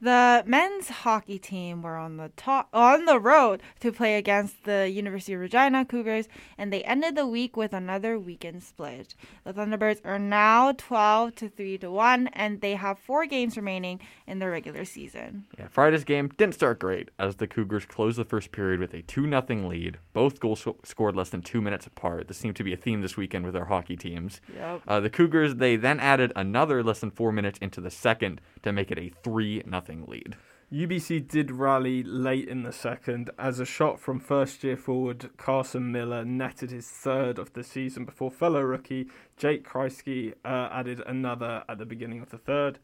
The 0.03 0.43
men's 0.45 0.89
hockey 0.89 1.39
team 1.39 1.81
were 1.81 1.95
on 1.95 2.17
the 2.17 2.27
top 2.35 2.67
on 2.73 3.05
the 3.05 3.21
road 3.21 3.61
to 3.79 3.89
play 3.93 4.17
against 4.17 4.65
the 4.65 4.89
University 4.89 5.31
of 5.31 5.39
Regina 5.39 5.85
Cougars, 5.85 6.27
and 6.57 6.73
they 6.73 6.83
ended 6.83 7.15
the 7.15 7.25
week 7.25 7.55
with 7.55 7.71
another 7.71 8.19
weekend 8.19 8.63
split. 8.63 9.15
The 9.45 9.53
Thunderbirds 9.53 10.01
are 10.03 10.19
now 10.19 10.73
12 10.73 11.35
to 11.35 11.47
3 11.47 11.77
to 11.77 11.89
1, 11.89 12.27
and 12.33 12.59
they 12.59 12.75
have 12.75 12.99
four 12.99 13.25
games 13.25 13.55
remaining 13.55 14.01
in 14.27 14.39
the 14.39 14.49
regular 14.49 14.83
season. 14.83 15.45
Yeah, 15.57 15.69
Friday's 15.69 16.03
game 16.03 16.27
didn't 16.35 16.55
start 16.55 16.79
great 16.79 17.07
as 17.17 17.37
the 17.37 17.47
Cougars 17.47 17.85
closed 17.85 18.17
the 18.17 18.25
first 18.25 18.51
period 18.51 18.81
with 18.81 18.93
a 18.93 19.03
2 19.03 19.29
0 19.29 19.69
lead. 19.69 19.99
Both 20.11 20.41
goals 20.41 20.67
scored 20.83 21.15
less 21.15 21.29
than 21.29 21.43
two 21.43 21.61
minutes 21.61 21.87
apart. 21.87 22.27
This 22.27 22.35
seemed 22.35 22.57
to 22.57 22.63
be 22.65 22.73
a 22.73 22.77
theme 22.77 22.99
this 22.99 23.15
weekend 23.15 23.45
with 23.45 23.55
our 23.55 23.67
hockey 23.67 23.95
teams. 23.95 24.41
Yep. 24.53 24.81
Uh, 24.85 24.99
the 24.99 25.09
Cougars 25.09 25.55
they 25.55 25.77
then 25.77 26.01
added 26.01 26.33
another 26.35 26.83
less 26.83 26.99
than 26.99 27.09
four 27.09 27.31
minutes 27.31 27.57
into 27.59 27.79
the 27.79 27.89
second 27.89 28.41
to 28.63 28.73
make 28.73 28.91
it 28.91 28.97
a 28.97 29.11
3 29.23 29.63
0 29.63 30.05
lead. 30.07 30.35
UBC 30.73 31.27
did 31.27 31.51
rally 31.51 32.01
late 32.01 32.47
in 32.47 32.63
the 32.63 32.71
second 32.71 33.29
as 33.37 33.59
a 33.59 33.65
shot 33.65 33.99
from 33.99 34.19
first 34.19 34.63
year 34.63 34.75
forward 34.75 35.29
Carson 35.37 35.91
Miller 35.91 36.25
netted 36.25 36.71
his 36.71 36.87
third 36.87 37.37
of 37.37 37.53
the 37.53 37.63
season 37.63 38.05
before 38.05 38.31
fellow 38.31 38.61
rookie 38.61 39.07
Jake 39.37 39.67
Kryski 39.67 40.33
uh, 40.43 40.69
added 40.71 40.99
another 41.05 41.63
at 41.69 41.77
the 41.77 41.85
beginning 41.85 42.21
of 42.21 42.31
the 42.31 42.39
third. 42.39 42.79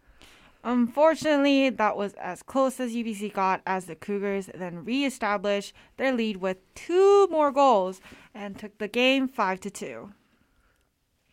Unfortunately, 0.63 1.69
that 1.69 1.97
was 1.97 2.13
as 2.15 2.43
close 2.43 2.79
as 2.79 2.93
UBC 2.93 3.33
got 3.33 3.61
as 3.65 3.85
the 3.85 3.95
Cougars 3.95 4.51
then 4.53 4.83
re-established 4.83 5.73
their 5.97 6.11
lead 6.11 6.37
with 6.37 6.57
two 6.75 7.27
more 7.31 7.51
goals 7.51 8.01
and 8.35 8.59
took 8.59 8.77
the 8.77 8.89
game 8.89 9.27
5 9.27 9.59
to 9.61 9.71
2. 9.71 10.11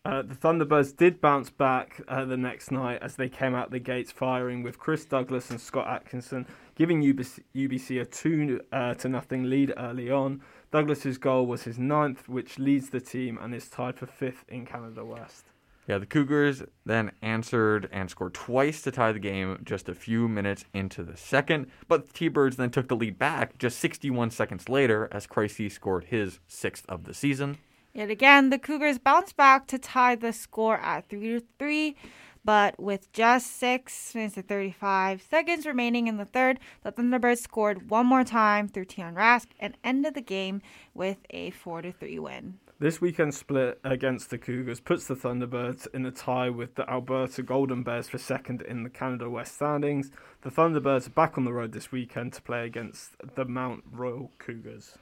Uh, 0.06 0.22
the 0.22 0.36
Thunderbirds 0.36 0.96
did 0.96 1.20
bounce 1.20 1.50
back 1.50 2.00
uh, 2.06 2.24
the 2.24 2.36
next 2.36 2.70
night 2.70 3.00
as 3.02 3.16
they 3.16 3.28
came 3.28 3.56
out 3.56 3.72
the 3.72 3.80
gates 3.80 4.12
firing 4.12 4.62
with 4.62 4.78
Chris 4.78 5.04
Douglas 5.04 5.50
and 5.50 5.60
Scott 5.60 5.88
Atkinson, 5.88 6.46
giving 6.76 7.02
UBC, 7.02 7.40
UBC 7.56 8.00
a 8.00 8.04
two 8.04 8.60
uh, 8.70 8.94
to 8.94 9.08
nothing 9.08 9.50
lead 9.50 9.74
early 9.76 10.08
on. 10.08 10.42
Douglas's 10.70 11.18
goal 11.18 11.46
was 11.46 11.64
his 11.64 11.76
ninth, 11.76 12.28
which 12.28 12.56
leads 12.56 12.90
the 12.90 13.00
team 13.00 13.36
and 13.42 13.52
is 13.52 13.68
tied 13.68 13.96
for 13.96 14.06
fifth 14.06 14.44
in 14.48 14.64
Canada 14.64 15.04
West. 15.04 15.46
Yeah, 15.88 15.98
the 15.98 16.06
Cougars 16.06 16.62
then 16.84 17.10
answered 17.20 17.88
and 17.90 18.08
scored 18.08 18.34
twice 18.34 18.82
to 18.82 18.92
tie 18.92 19.10
the 19.10 19.18
game 19.18 19.60
just 19.64 19.88
a 19.88 19.94
few 19.94 20.28
minutes 20.28 20.64
into 20.72 21.02
the 21.02 21.16
second, 21.16 21.66
but 21.88 22.06
the 22.06 22.12
T-Birds 22.12 22.56
then 22.56 22.70
took 22.70 22.86
the 22.86 22.96
lead 22.96 23.18
back 23.18 23.58
just 23.58 23.80
61 23.80 24.30
seconds 24.30 24.68
later 24.68 25.08
as 25.10 25.26
Kryski 25.26 25.70
scored 25.70 26.04
his 26.04 26.38
sixth 26.46 26.86
of 26.88 27.04
the 27.04 27.14
season. 27.14 27.58
Yet 27.96 28.10
again, 28.10 28.50
the 28.50 28.58
Cougars 28.58 28.98
bounced 28.98 29.38
back 29.38 29.66
to 29.68 29.78
tie 29.78 30.16
the 30.16 30.34
score 30.34 30.76
at 30.76 31.08
3 31.08 31.40
to 31.40 31.42
3, 31.58 31.96
but 32.44 32.78
with 32.78 33.10
just 33.10 33.56
6 33.56 34.14
minutes 34.14 34.36
and 34.36 34.46
35 34.46 35.22
seconds 35.22 35.64
remaining 35.64 36.06
in 36.06 36.18
the 36.18 36.26
third, 36.26 36.60
the 36.82 36.92
Thunderbirds 36.92 37.38
scored 37.38 37.88
one 37.88 38.04
more 38.04 38.22
time 38.22 38.68
through 38.68 38.84
Tion 38.90 39.14
Rask 39.14 39.46
and 39.58 39.78
ended 39.82 40.12
the 40.12 40.20
game 40.20 40.60
with 40.92 41.16
a 41.30 41.52
4 41.52 41.80
to 41.80 41.92
3 41.92 42.18
win. 42.18 42.58
This 42.78 43.00
weekend 43.00 43.34
split 43.34 43.80
against 43.82 44.28
the 44.28 44.36
Cougars 44.36 44.80
puts 44.80 45.06
the 45.06 45.16
Thunderbirds 45.16 45.86
in 45.94 46.04
a 46.04 46.10
tie 46.10 46.50
with 46.50 46.74
the 46.74 46.86
Alberta 46.90 47.42
Golden 47.42 47.82
Bears 47.82 48.10
for 48.10 48.18
second 48.18 48.60
in 48.60 48.82
the 48.82 48.90
Canada 48.90 49.30
West 49.30 49.54
standings. 49.54 50.10
The 50.42 50.50
Thunderbirds 50.50 51.06
are 51.06 51.10
back 51.12 51.38
on 51.38 51.46
the 51.46 51.54
road 51.54 51.72
this 51.72 51.90
weekend 51.90 52.34
to 52.34 52.42
play 52.42 52.66
against 52.66 53.12
the 53.36 53.46
Mount 53.46 53.84
Royal 53.90 54.32
Cougars. 54.36 54.98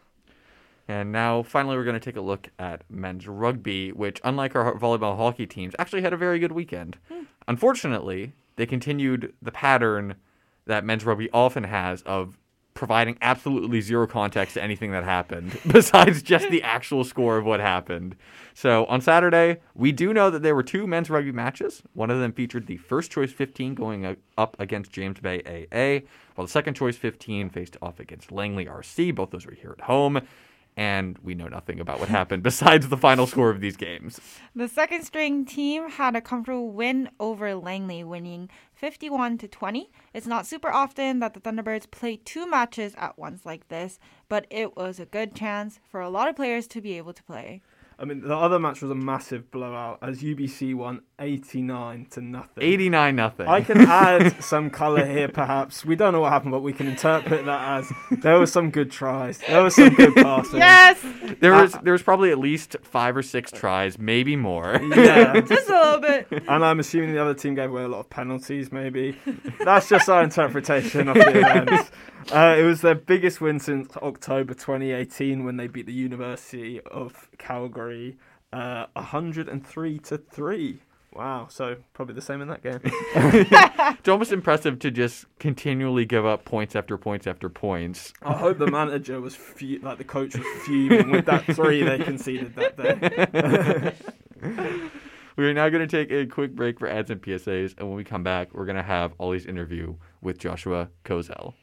And 0.87 1.13
now, 1.13 1.43
finally, 1.43 1.77
we're 1.77 1.85
going 1.85 1.99
to 1.99 2.01
take 2.01 2.17
a 2.17 2.21
look 2.21 2.49
at 2.59 2.83
men's 2.91 3.27
rugby, 3.27 3.91
which, 3.93 4.21
unlike 4.23 4.55
our 4.55 4.75
volleyball 4.75 5.17
hockey 5.17 5.47
teams, 5.47 5.75
actually 5.79 6.03
had 6.03 6.13
a 6.13 6.17
very 6.17 6.39
good 6.39 6.53
weekend. 6.53 6.99
Hmm. 7.09 7.23
Unfortunately, 7.49 8.33
they 8.57 8.67
continued 8.67 9.33
the 9.41 9.53
pattern 9.53 10.17
that 10.67 10.85
men's 10.85 11.05
rugby 11.05 11.31
often 11.33 11.65
has 11.65 12.03
of 12.03 12.39
providing 12.75 13.17
absolutely 13.23 13.81
zero 13.81 14.07
context 14.07 14.55
to 14.55 14.63
anything 14.63 14.91
that 14.91 15.05
happened 15.05 15.57
besides 15.71 16.23
just 16.23 16.51
the 16.51 16.63
actual 16.63 17.05
score 17.05 17.39
of 17.39 17.45
what 17.45 17.61
happened. 17.61 18.17
So 18.53 18.85
on 18.87 19.01
Saturday, 19.01 19.61
we 19.75 19.93
do 19.93 20.13
know 20.13 20.29
that 20.31 20.43
there 20.43 20.55
were 20.55 20.63
two 20.63 20.87
men's 20.87 21.09
rugby 21.09 21.33
matches. 21.33 21.83
One 21.95 22.11
of 22.11 22.19
them 22.19 22.33
featured 22.33 22.67
the 22.67 22.77
first 22.77 23.11
choice 23.11 23.33
15 23.33 23.75
going 23.75 24.17
up 24.37 24.57
against 24.59 24.91
James 24.91 25.21
Bay 25.21 25.41
AA, 25.47 26.05
while 26.35 26.47
the 26.47 26.51
second 26.51 26.75
choice 26.75 26.97
15 26.97 27.49
faced 27.51 27.77
off 27.81 28.01
against 28.01 28.33
Langley 28.33 28.67
RC. 28.67 29.15
Both 29.15 29.31
those 29.31 29.47
were 29.47 29.55
here 29.55 29.75
at 29.79 29.85
home. 29.85 30.21
And 30.77 31.19
we 31.19 31.35
know 31.35 31.47
nothing 31.47 31.79
about 31.79 32.01
what 32.01 32.09
happened 32.09 32.43
besides 32.51 32.89
the 32.89 32.97
final 32.97 33.27
score 33.27 33.51
of 33.51 33.61
these 33.61 33.77
games. 33.77 34.21
The 34.55 34.69
second 34.69 35.05
string 35.05 35.45
team 35.45 35.89
had 35.89 36.17
a 36.17 36.21
comfortable 36.21 36.71
win 36.71 37.11
over 37.21 37.55
Langley, 37.55 38.03
winning 38.03 38.51
51 38.75 39.39
to 39.39 39.49
20. 39.49 39.91
It's 40.13 40.27
not 40.27 40.47
super 40.47 40.71
often 40.71 41.21
that 41.21 41.35
the 41.35 41.41
Thunderbirds 41.41 41.91
play 41.91 42.17
two 42.17 42.49
matches 42.49 42.95
at 42.97 43.19
once 43.19 43.47
like 43.47 43.69
this, 43.69 43.99
but 44.29 44.47
it 44.51 44.77
was 44.77 44.99
a 44.99 45.07
good 45.07 45.35
chance 45.35 45.79
for 45.89 46.01
a 46.01 46.11
lot 46.11 46.29
of 46.29 46.37
players 46.37 46.67
to 46.69 46.81
be 46.81 46.97
able 46.99 47.13
to 47.13 47.23
play. 47.23 47.63
I 47.99 48.05
mean, 48.05 48.23
the 48.23 48.37
other 48.37 48.59
match 48.59 48.83
was 48.83 48.91
a 48.91 48.97
massive 48.97 49.51
blowout 49.51 49.99
as 50.03 50.21
UBC 50.21 50.75
won 50.75 51.03
89 51.19 52.07
to 52.11 52.21
nothing. 52.21 52.63
89 52.63 53.17
nothing. 53.17 53.47
I 53.47 53.61
can 53.61 53.81
add 53.83 54.43
some 54.45 54.71
colour 54.71 55.07
here, 55.07 55.29
perhaps. 55.29 55.85
We 55.85 55.97
don't 55.97 56.13
know 56.13 56.21
what 56.21 56.33
happened, 56.33 56.53
but 56.53 56.61
we 56.61 56.73
can 56.73 56.87
interpret 56.89 57.45
that 57.45 57.79
as 57.79 57.93
there 58.23 58.39
were 58.39 58.47
some 58.47 58.71
good 58.71 58.91
tries. 58.91 59.39
There 59.39 59.63
was 59.63 59.77
some 59.77 59.95
good 59.95 60.15
passes. 60.15 60.55
Yes! 60.55 61.01
There 61.41 61.53
was 61.53 61.73
there 61.83 61.93
was 61.93 62.03
probably 62.03 62.31
at 62.31 62.39
least 62.39 62.77
five 62.83 63.17
or 63.17 63.23
six 63.23 63.51
tries, 63.51 63.99
maybe 63.99 64.37
more. 64.37 64.81
Yeah. 64.95 65.41
Just 65.49 65.69
a 65.69 65.73
little 65.73 66.01
bit. 66.01 66.45
And 66.49 66.65
I'm 66.65 66.79
assuming 66.79 67.13
the 67.13 67.21
other 67.21 67.35
team 67.35 67.55
gave 67.55 67.71
away 67.71 67.83
a 67.83 67.89
lot 67.89 68.01
of 68.01 68.11
penalties, 68.11 68.71
maybe. 68.71 69.19
That's 69.65 69.89
just 69.89 70.09
our 70.09 70.23
interpretation 70.23 71.09
of 71.09 71.15
the 71.15 71.39
events. 71.41 71.91
Uh, 72.33 72.55
it 72.57 72.63
was 72.63 72.81
their 72.81 72.95
biggest 72.95 73.41
win 73.41 73.59
since 73.59 73.97
October 73.97 74.55
2018 74.55 75.45
when 75.45 75.57
they 75.57 75.67
beat 75.67 75.87
the 75.87 75.93
University 75.93 76.81
of 76.83 77.29
Calgary 77.39 78.17
uh, 78.55 78.87
103 78.95 79.99
to 79.99 80.19
3. 80.19 80.79
Wow, 81.15 81.47
so 81.49 81.77
probably 81.93 82.15
the 82.15 82.23
same 82.23 82.41
in 82.41 82.49
that 82.49 82.63
game. 82.63 82.81
it's 82.85 84.09
almost 84.09 84.33
impressive 84.33 84.81
to 84.81 84.91
just 84.91 85.27
continually 85.39 86.05
give 86.05 86.27
up 86.27 86.45
points 86.45 86.75
after 86.75 86.99
points 86.99 87.27
after 87.27 87.49
points. 87.49 88.13
I 88.23 88.33
hope 88.33 88.59
the 88.59 88.71
manager 88.71 89.21
was 89.21 89.37
fu- 89.37 89.79
like 89.81 89.99
the 89.99 90.05
coach 90.05 90.37
was 90.37 90.47
fuming 90.65 91.11
with 91.11 91.27
that 91.27 91.45
three 91.55 91.83
they 91.83 91.99
conceded 91.99 92.55
that 92.57 92.77
day. 92.77 93.95
We 95.37 95.45
are 95.47 95.55
now 95.55 95.69
going 95.69 95.87
to 95.87 95.89
take 95.89 96.13
a 96.13 96.27
quick 96.27 96.55
break 96.55 96.79
for 96.79 96.89
ads 96.89 97.11
and 97.11 97.21
PSAs, 97.21 97.75
and 97.77 97.89
when 97.89 97.97
we 97.97 98.05
come 98.05 98.23
back, 98.23 98.55
we're 98.55 98.67
going 98.67 98.77
to 98.77 98.85
have 98.85 99.15
Ollie's 99.19 99.47
interview 99.47 99.97
with 100.23 100.39
Joshua 100.39 100.91
Kozelj. 101.05 101.55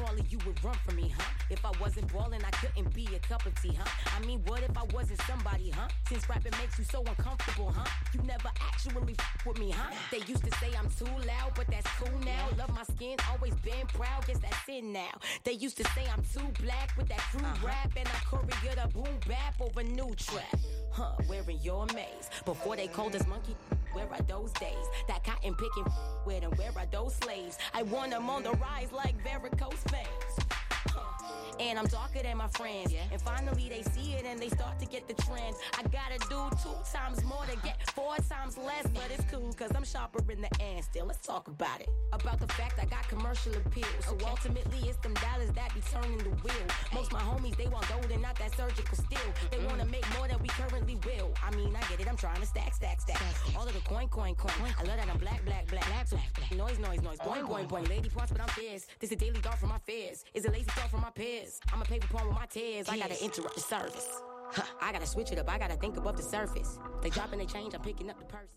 Taller, 0.00 0.20
you 0.28 0.38
would 0.46 0.62
run 0.64 0.74
from 0.84 0.96
me, 0.96 1.12
huh? 1.16 1.24
If 1.50 1.64
I 1.64 1.72
wasn't 1.80 2.12
ballin', 2.12 2.42
I 2.44 2.50
couldn't 2.50 2.92
be 2.94 3.08
a 3.14 3.18
cup 3.18 3.44
of 3.46 3.54
tea, 3.60 3.74
huh? 3.74 3.88
I 4.16 4.24
mean, 4.26 4.42
what 4.46 4.62
if 4.62 4.76
I 4.76 4.84
wasn't 4.94 5.20
somebody, 5.22 5.70
huh? 5.70 5.88
Since 6.08 6.28
rapping 6.28 6.52
makes 6.60 6.78
you 6.78 6.84
so 6.84 7.02
uncomfortable, 7.02 7.72
huh? 7.74 7.86
You 8.14 8.22
never 8.22 8.50
actually 8.60 9.14
f- 9.18 9.46
with 9.46 9.58
me, 9.58 9.70
huh? 9.70 9.90
They 10.10 10.18
used 10.26 10.44
to 10.44 10.52
say 10.58 10.70
I'm 10.78 10.90
too 10.90 11.12
loud, 11.26 11.52
but 11.54 11.66
that's 11.68 11.88
cool 11.98 12.18
now. 12.20 12.48
Love 12.58 12.74
my 12.74 12.84
skin, 12.84 13.16
always 13.30 13.54
been 13.56 13.86
proud, 13.88 14.26
guess 14.26 14.38
that's 14.38 14.68
in 14.68 14.92
now. 14.92 15.14
They 15.44 15.52
used 15.52 15.76
to 15.78 15.84
say 15.94 16.04
I'm 16.12 16.22
too 16.22 16.48
black 16.62 16.92
with 16.96 17.08
that 17.08 17.20
crew 17.30 17.40
uh-huh. 17.40 17.66
rap, 17.66 17.92
and 17.96 18.08
I 18.08 18.18
courier 18.24 18.74
the 18.74 18.88
boom 18.92 19.14
bap 19.28 19.60
over 19.60 19.82
new 19.82 20.14
trap. 20.16 20.56
Huh, 20.92 21.12
wearing 21.28 21.58
your 21.62 21.86
maze. 21.94 22.30
Before 22.44 22.76
they 22.76 22.88
called 22.88 23.14
us 23.14 23.26
monkey, 23.26 23.56
where 23.92 24.08
are 24.12 24.22
those 24.22 24.52
days? 24.52 24.86
That 25.08 25.24
cotton 25.24 25.54
picking, 25.54 25.84
where 26.24 26.40
and 26.42 26.56
where 26.58 26.72
are 26.76 26.86
those 26.90 27.14
slaves? 27.16 27.58
I 27.74 27.82
want 27.82 28.10
them 28.10 28.30
on 28.30 28.42
the 28.42 28.52
rise 28.52 28.92
like 28.92 29.14
varicose 29.22 29.82
veins. 29.90 30.39
And 31.60 31.78
I'm 31.78 31.86
darker 31.86 32.22
than 32.22 32.38
my 32.38 32.48
friends. 32.48 32.94
And 33.12 33.20
finally 33.20 33.68
they 33.68 33.82
see 33.92 34.14
it 34.14 34.24
and 34.24 34.40
they 34.40 34.48
start 34.48 34.80
to 34.80 34.86
get 34.86 35.06
the 35.06 35.14
trend. 35.22 35.54
I 35.78 35.82
gotta 35.82 36.18
do 36.28 36.48
two 36.62 36.74
times 36.90 37.22
more 37.22 37.44
to 37.44 37.56
get 37.62 37.76
four 37.90 38.16
times 38.28 38.56
less. 38.56 38.86
But 38.94 39.10
it's 39.12 39.24
cool 39.30 39.52
cause 39.52 39.70
I'm 39.76 39.84
sharper 39.84 40.20
in 40.32 40.40
the 40.40 40.50
end 40.60 40.84
still. 40.84 41.06
Let's 41.06 41.24
talk 41.26 41.48
about 41.48 41.80
it. 41.80 41.90
About 42.12 42.40
the 42.40 42.48
fact 42.54 42.80
I 42.80 42.86
got 42.86 43.06
commercial 43.08 43.54
appeal. 43.54 43.84
So 44.00 44.16
ultimately 44.26 44.88
it's 44.88 44.96
them 44.98 45.12
dollars 45.14 45.50
that 45.52 45.74
be 45.74 45.82
turning 45.92 46.18
the 46.18 46.30
wheel. 46.30 46.66
Most 46.94 47.12
my 47.12 47.20
homies, 47.20 47.56
they 47.56 47.66
want 47.66 47.86
gold 47.88 48.10
and 48.10 48.22
not 48.22 48.38
that 48.38 48.56
surgical 48.56 48.96
steel. 48.96 49.30
They 49.50 49.62
wanna 49.66 49.84
make 49.84 50.06
more 50.16 50.28
than 50.28 50.40
we 50.40 50.48
currently 50.48 50.96
will. 51.04 51.34
I 51.44 51.54
mean, 51.54 51.76
I 51.76 51.80
get 51.90 52.00
it, 52.00 52.08
I'm 52.08 52.16
trying 52.16 52.40
to 52.40 52.46
stack, 52.46 52.74
stack, 52.74 53.02
stack. 53.02 53.20
All 53.56 53.66
of 53.66 53.74
the 53.74 53.80
coin, 53.80 54.08
coin, 54.08 54.34
coin. 54.34 54.72
I 54.78 54.82
love 54.84 54.96
that 54.96 55.08
I'm 55.12 55.18
black, 55.18 55.44
black, 55.44 55.68
black. 55.68 55.86
black, 55.86 56.08
so 56.08 56.16
noise, 56.56 56.78
noise, 56.78 57.02
noise. 57.02 57.18
Boing, 57.18 57.46
boing, 57.46 57.68
boing. 57.68 57.88
Lady 57.88 58.08
parts, 58.08 58.32
but 58.32 58.40
I'm 58.40 58.48
fierce. 58.48 58.86
This 58.98 59.12
a 59.12 59.16
daily 59.16 59.40
thought 59.40 59.58
from 59.58 59.68
my 59.68 59.78
fears. 59.84 60.24
Is 60.32 60.46
a 60.46 60.50
lazy 60.50 60.70
thought 60.70 60.90
from 60.90 61.02
my 61.02 61.10
peers. 61.10 61.49
I'm 61.72 61.82
a 61.82 61.84
paper 61.84 62.06
pawn 62.08 62.28
with 62.28 62.36
my 62.36 62.46
tears. 62.46 62.88
I 62.88 62.98
gotta 62.98 63.22
interrupt 63.22 63.54
the 63.54 63.60
service. 63.60 64.08
Huh, 64.52 64.62
I 64.80 64.92
gotta 64.92 65.06
switch 65.06 65.32
it 65.32 65.38
up. 65.38 65.48
I 65.48 65.58
gotta 65.58 65.76
think 65.76 65.96
above 65.96 66.16
the 66.16 66.22
surface. 66.22 66.78
They 67.02 67.10
dropping 67.10 67.38
they 67.38 67.46
change. 67.46 67.74
I'm 67.74 67.80
picking 67.80 68.10
up 68.10 68.18
the 68.18 68.24
purses. 68.24 68.56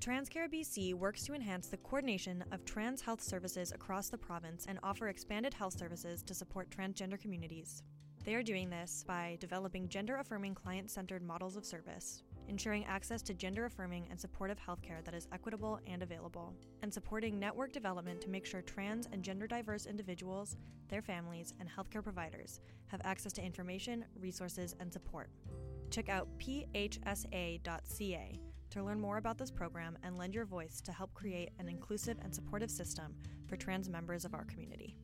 TransCare 0.00 0.52
BC 0.52 0.94
works 0.94 1.24
to 1.24 1.34
enhance 1.34 1.68
the 1.68 1.78
coordination 1.78 2.44
of 2.52 2.64
trans 2.64 3.00
health 3.00 3.22
services 3.22 3.72
across 3.72 4.08
the 4.08 4.18
province 4.18 4.66
and 4.68 4.78
offer 4.82 5.08
expanded 5.08 5.54
health 5.54 5.76
services 5.76 6.22
to 6.22 6.34
support 6.34 6.70
transgender 6.70 7.20
communities. 7.20 7.82
They 8.24 8.34
are 8.34 8.42
doing 8.42 8.68
this 8.68 9.04
by 9.06 9.38
developing 9.40 9.88
gender 9.88 10.16
affirming 10.16 10.54
client 10.54 10.90
centered 10.90 11.22
models 11.22 11.56
of 11.56 11.64
service, 11.64 12.22
ensuring 12.48 12.84
access 12.84 13.22
to 13.22 13.34
gender 13.34 13.64
affirming 13.64 14.06
and 14.10 14.20
supportive 14.20 14.58
healthcare 14.58 15.04
that 15.04 15.14
is 15.14 15.28
equitable 15.32 15.80
and 15.86 16.02
available, 16.02 16.54
and 16.82 16.92
supporting 16.92 17.38
network 17.38 17.72
development 17.72 18.20
to 18.20 18.30
make 18.30 18.46
sure 18.46 18.62
trans 18.62 19.08
and 19.12 19.22
gender 19.22 19.46
diverse 19.46 19.86
individuals, 19.86 20.56
their 20.88 21.02
families, 21.02 21.54
and 21.60 21.68
healthcare 21.68 22.02
providers 22.02 22.60
have 22.88 23.00
access 23.04 23.32
to 23.32 23.42
information, 23.42 24.04
resources, 24.18 24.74
and 24.80 24.92
support. 24.92 25.30
Check 25.90 26.08
out 26.08 26.28
phsa.ca 26.38 27.60
to 28.70 28.82
learn 28.82 29.00
more 29.00 29.16
about 29.16 29.38
this 29.38 29.50
program 29.50 29.96
and 30.02 30.18
lend 30.18 30.34
your 30.34 30.44
voice 30.44 30.80
to 30.82 30.92
help 30.92 31.14
create 31.14 31.50
an 31.58 31.68
inclusive 31.68 32.18
and 32.22 32.34
supportive 32.34 32.70
system 32.70 33.14
for 33.46 33.56
trans 33.56 33.88
members 33.88 34.24
of 34.24 34.34
our 34.34 34.44
community. 34.44 34.96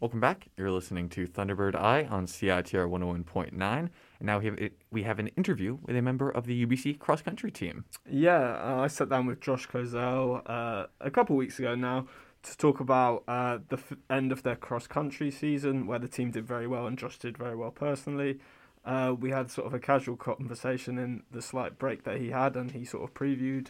Welcome 0.00 0.20
back. 0.20 0.46
You're 0.56 0.70
listening 0.70 1.08
to 1.08 1.26
Thunderbird 1.26 1.74
Eye 1.74 2.04
on 2.04 2.26
CITR 2.26 2.88
101.9. 2.88 3.50
And 3.50 3.90
now 4.20 4.38
we 4.38 4.44
have, 4.44 4.58
we 4.92 5.02
have 5.02 5.18
an 5.18 5.26
interview 5.36 5.78
with 5.82 5.96
a 5.96 6.02
member 6.02 6.30
of 6.30 6.46
the 6.46 6.64
UBC 6.64 7.00
cross 7.00 7.20
country 7.20 7.50
team. 7.50 7.84
Yeah, 8.08 8.60
uh, 8.62 8.82
I 8.82 8.86
sat 8.86 9.08
down 9.08 9.26
with 9.26 9.40
Josh 9.40 9.66
Kozelj 9.66 10.42
uh, 10.46 10.86
a 11.00 11.10
couple 11.10 11.34
weeks 11.34 11.58
ago 11.58 11.74
now 11.74 12.06
to 12.44 12.56
talk 12.56 12.78
about 12.78 13.24
uh, 13.26 13.58
the 13.70 13.76
f- 13.76 13.94
end 14.08 14.30
of 14.30 14.44
their 14.44 14.54
cross 14.54 14.86
country 14.86 15.32
season, 15.32 15.88
where 15.88 15.98
the 15.98 16.06
team 16.06 16.30
did 16.30 16.46
very 16.46 16.68
well 16.68 16.86
and 16.86 16.96
Josh 16.96 17.18
did 17.18 17.36
very 17.36 17.56
well 17.56 17.72
personally. 17.72 18.38
Uh, 18.84 19.16
we 19.18 19.32
had 19.32 19.50
sort 19.50 19.66
of 19.66 19.74
a 19.74 19.80
casual 19.80 20.16
conversation 20.16 20.96
in 20.96 21.24
the 21.32 21.42
slight 21.42 21.76
break 21.76 22.04
that 22.04 22.18
he 22.18 22.30
had, 22.30 22.54
and 22.54 22.70
he 22.70 22.84
sort 22.84 23.02
of 23.02 23.14
previewed 23.14 23.66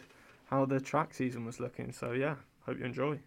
how 0.51 0.63
the 0.63 0.79
track 0.79 1.15
season 1.15 1.43
was 1.43 1.59
looking. 1.59 1.91
So, 1.91 2.11
yeah, 2.11 2.35
hope 2.67 2.77
you 2.77 2.85
enjoy. 2.85 3.19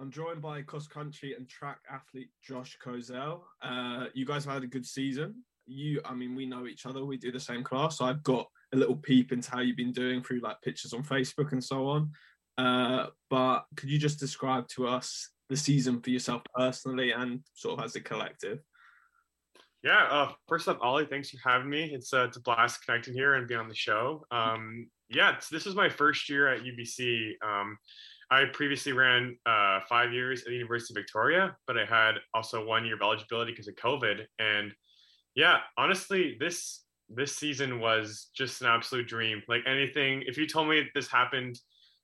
I'm 0.00 0.10
joined 0.12 0.40
by 0.40 0.62
cross 0.62 0.86
country 0.86 1.34
and 1.34 1.48
track 1.48 1.80
athlete 1.90 2.30
Josh 2.42 2.78
Kozelj. 2.84 3.40
Uh, 3.60 4.06
you 4.14 4.24
guys 4.24 4.44
have 4.44 4.54
had 4.54 4.62
a 4.62 4.68
good 4.68 4.86
season. 4.86 5.42
You, 5.66 6.00
I 6.04 6.14
mean, 6.14 6.36
we 6.36 6.46
know 6.46 6.66
each 6.66 6.86
other. 6.86 7.04
We 7.04 7.16
do 7.16 7.32
the 7.32 7.40
same 7.40 7.64
class. 7.64 7.98
So 7.98 8.04
I've 8.04 8.22
got 8.22 8.46
a 8.72 8.76
little 8.76 8.94
peep 8.94 9.32
into 9.32 9.50
how 9.50 9.60
you've 9.60 9.76
been 9.76 9.92
doing 9.92 10.22
through 10.22 10.40
like 10.40 10.62
pictures 10.62 10.92
on 10.92 11.02
Facebook 11.02 11.50
and 11.50 11.62
so 11.62 11.88
on. 11.88 12.12
Uh, 12.56 13.06
but 13.28 13.64
could 13.76 13.90
you 13.90 13.98
just 13.98 14.20
describe 14.20 14.68
to 14.68 14.86
us 14.86 15.30
the 15.48 15.56
season 15.56 16.00
for 16.00 16.10
yourself 16.10 16.42
personally 16.54 17.10
and 17.10 17.40
sort 17.54 17.78
of 17.78 17.84
as 17.84 17.96
a 17.96 18.00
collective? 18.00 18.60
Yeah. 19.82 20.06
Uh, 20.10 20.32
first 20.46 20.68
up, 20.68 20.78
Ollie, 20.80 21.06
thanks 21.06 21.30
for 21.30 21.38
having 21.48 21.70
me. 21.70 21.90
It's 21.92 22.12
uh, 22.14 22.24
it's 22.24 22.36
a 22.36 22.40
blast 22.40 22.84
connecting 22.84 23.14
here 23.14 23.34
and 23.34 23.48
being 23.48 23.60
on 23.60 23.68
the 23.68 23.74
show. 23.74 24.24
Um, 24.30 24.88
yeah, 25.08 25.36
this 25.50 25.66
is 25.66 25.74
my 25.74 25.88
first 25.88 26.28
year 26.28 26.48
at 26.48 26.62
UBC. 26.62 27.32
Um, 27.42 27.78
I 28.30 28.44
previously 28.52 28.92
ran 28.92 29.36
uh, 29.46 29.80
five 29.88 30.12
years 30.12 30.42
at 30.42 30.48
the 30.48 30.54
University 30.54 30.92
of 30.92 31.02
Victoria, 31.02 31.56
but 31.66 31.78
I 31.78 31.84
had 31.84 32.16
also 32.34 32.64
one 32.64 32.84
year 32.84 32.94
of 32.94 33.02
eligibility 33.02 33.52
because 33.52 33.68
of 33.68 33.74
COVID. 33.76 34.26
And 34.38 34.72
yeah, 35.34 35.58
honestly, 35.76 36.36
this 36.38 36.84
this 37.08 37.34
season 37.34 37.80
was 37.80 38.28
just 38.34 38.60
an 38.60 38.66
absolute 38.66 39.08
dream. 39.08 39.42
Like 39.48 39.62
anything, 39.66 40.24
if 40.26 40.36
you 40.36 40.46
told 40.46 40.68
me 40.68 40.88
this 40.94 41.08
happened 41.08 41.58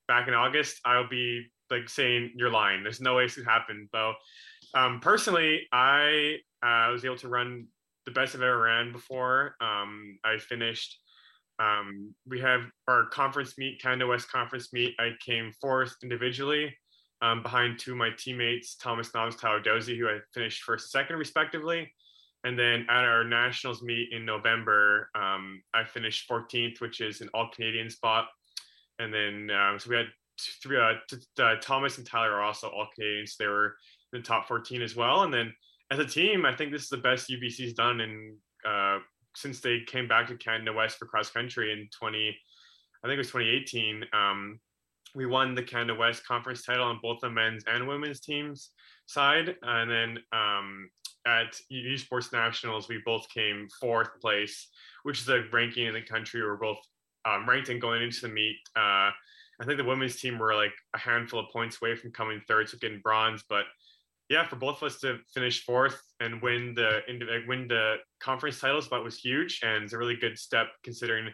back 0.09 0.28
in 0.28 0.35
August, 0.35 0.81
I'll 0.87 1.09
be 1.09 1.47
like 1.71 1.88
saying 1.88 2.33
you're 2.37 2.50
lying. 2.50 2.83
There's 2.83 3.02
no 3.02 3.16
way 3.16 3.26
this 3.26 3.35
could 3.35 3.45
happen. 3.45 3.88
Though, 3.93 4.14
um, 4.75 5.00
personally, 5.00 5.66
I 5.73 6.37
uh, 6.62 6.90
was 6.90 7.04
able 7.04 7.19
to 7.19 7.28
run 7.28 7.66
the 8.07 8.12
best 8.12 8.35
I've 8.35 8.43
ever 8.43 8.62
ran 8.62 8.93
before. 8.93 9.57
Um, 9.61 10.19
I 10.25 10.38
finished 10.38 10.99
um, 11.59 12.15
we 12.27 12.41
have 12.41 12.63
our 12.89 13.07
conference 13.07 13.57
meet, 13.59 13.81
Canada 13.81 14.07
West 14.07 14.31
conference 14.31 14.73
meet. 14.73 14.95
I 14.99 15.11
came 15.25 15.53
fourth 15.61 15.95
individually 16.03 16.75
um, 17.23 17.43
behind 17.43 17.79
two 17.79 17.93
of 17.93 17.99
my 17.99 18.11
teammates, 18.17 18.75
Thomas 18.77 19.15
Nobbs, 19.15 19.37
Tyler 19.37 19.61
Dozy, 19.61 19.99
who 19.99 20.09
I 20.09 20.19
finished 20.33 20.63
first 20.63 20.95
and 20.95 21.03
second 21.03 21.17
respectively. 21.17 21.93
And 22.45 22.59
then 22.59 22.87
at 22.91 23.05
our 23.05 23.25
nationals 23.25 23.83
meet 23.83 24.13
in 24.13 24.27
November, 24.27 25.09
um, 25.15 25.63
I 25.73 25.85
finished 25.85 26.29
14th, 26.29 26.81
which 26.81 27.01
is 27.01 27.23
an 27.23 27.31
all 27.33 27.49
Canadian 27.55 27.89
spot. 27.89 28.27
And 28.99 29.13
then 29.13 29.49
um, 29.51 29.79
so 29.79 29.91
we 29.91 29.97
had 29.97 30.07
three, 30.63 30.79
uh, 30.79 30.95
t- 31.09 31.43
uh, 31.43 31.55
Thomas 31.63 31.97
and 31.97 32.07
Tyler 32.07 32.33
are 32.33 32.43
also 32.43 32.69
all 32.69 32.89
Canadians. 32.95 33.37
They 33.39 33.47
were 33.47 33.77
in 34.13 34.21
the 34.21 34.27
top 34.27 34.47
14 34.47 34.83
as 34.83 34.95
well. 34.95 35.23
And 35.23 35.33
then 35.33 35.55
as 35.91 35.99
a 35.99 36.05
team, 36.05 36.45
I 36.45 36.55
think 36.55 36.73
this 36.73 36.83
is 36.83 36.89
the 36.89 36.99
best 36.99 37.31
UBC's 37.31 37.73
done 37.73 38.01
in 38.01 38.37
uh, 38.69 38.99
since 39.37 39.61
they 39.61 39.81
came 39.81 40.09
back 40.09 40.29
to 40.29 40.37
Canada 40.37 40.73
West 40.73 40.99
for 40.99 41.07
cross 41.07 41.31
country 41.31 41.73
in 41.73 41.88
20, 41.99 42.37
I 43.03 43.07
think 43.07 43.14
it 43.14 43.19
was 43.19 43.29
2018. 43.29 44.05
Um, 44.12 44.61
we 45.14 45.26
won 45.26 45.55
the 45.55 45.62
Canada 45.62 45.95
West 45.95 46.26
conference 46.26 46.64
title 46.64 46.85
on 46.85 46.99
both 47.03 47.21
the 47.21 47.31
men's 47.31 47.64
and 47.67 47.87
women's 47.87 48.21
teams 48.21 48.71
side, 49.07 49.55
and 49.62 49.91
then 49.91 50.19
um, 50.33 50.91
at 51.26 51.59
U 51.69 51.97
Sports 51.97 52.33
Nationals, 52.33 52.88
we 52.88 53.00
both 53.05 53.29
came 53.29 53.69
fourth 53.81 54.21
place, 54.21 54.69
which 55.05 55.21
is 55.21 55.29
a 55.29 55.43
ranking 55.53 55.87
in 55.87 55.95
the 55.95 56.03
country. 56.03 56.43
We're 56.43 56.57
both 56.57 56.79
um, 57.25 57.49
ranked 57.49 57.69
and 57.69 57.81
going 57.81 58.03
into 58.03 58.23
the 58.23 58.29
meet. 58.29 58.57
Uh, 58.76 59.11
I 59.61 59.64
think 59.64 59.79
the 59.79 59.85
women's 59.85 60.21
team 60.21 60.38
were 60.38 60.55
like 60.55 60.73
a 60.95 60.99
handful 60.99 61.41
of 61.41 61.50
points 61.53 61.79
away 61.81 61.97
from 61.97 62.11
coming 62.12 62.43
third, 62.47 62.69
so 62.69 62.79
getting 62.79 63.00
bronze. 63.00 63.45
But 63.49 63.64
yeah, 64.29 64.47
for 64.47 64.57
both 64.57 64.83
of 64.83 64.85
us 64.85 65.00
to 65.00 65.19
finish 65.33 65.64
fourth 65.64 66.00
and 66.21 66.43
win 66.43 66.75
the 66.75 67.00
win 67.47 67.69
the 67.69 67.97
conference 68.25 68.59
titles, 68.59 68.88
but 68.88 69.04
was 69.04 69.19
huge 69.19 69.61
and 69.62 69.85
it's 69.85 69.93
a 69.93 69.99
really 69.99 70.16
good 70.16 70.38
step 70.38 70.69
considering 70.83 71.28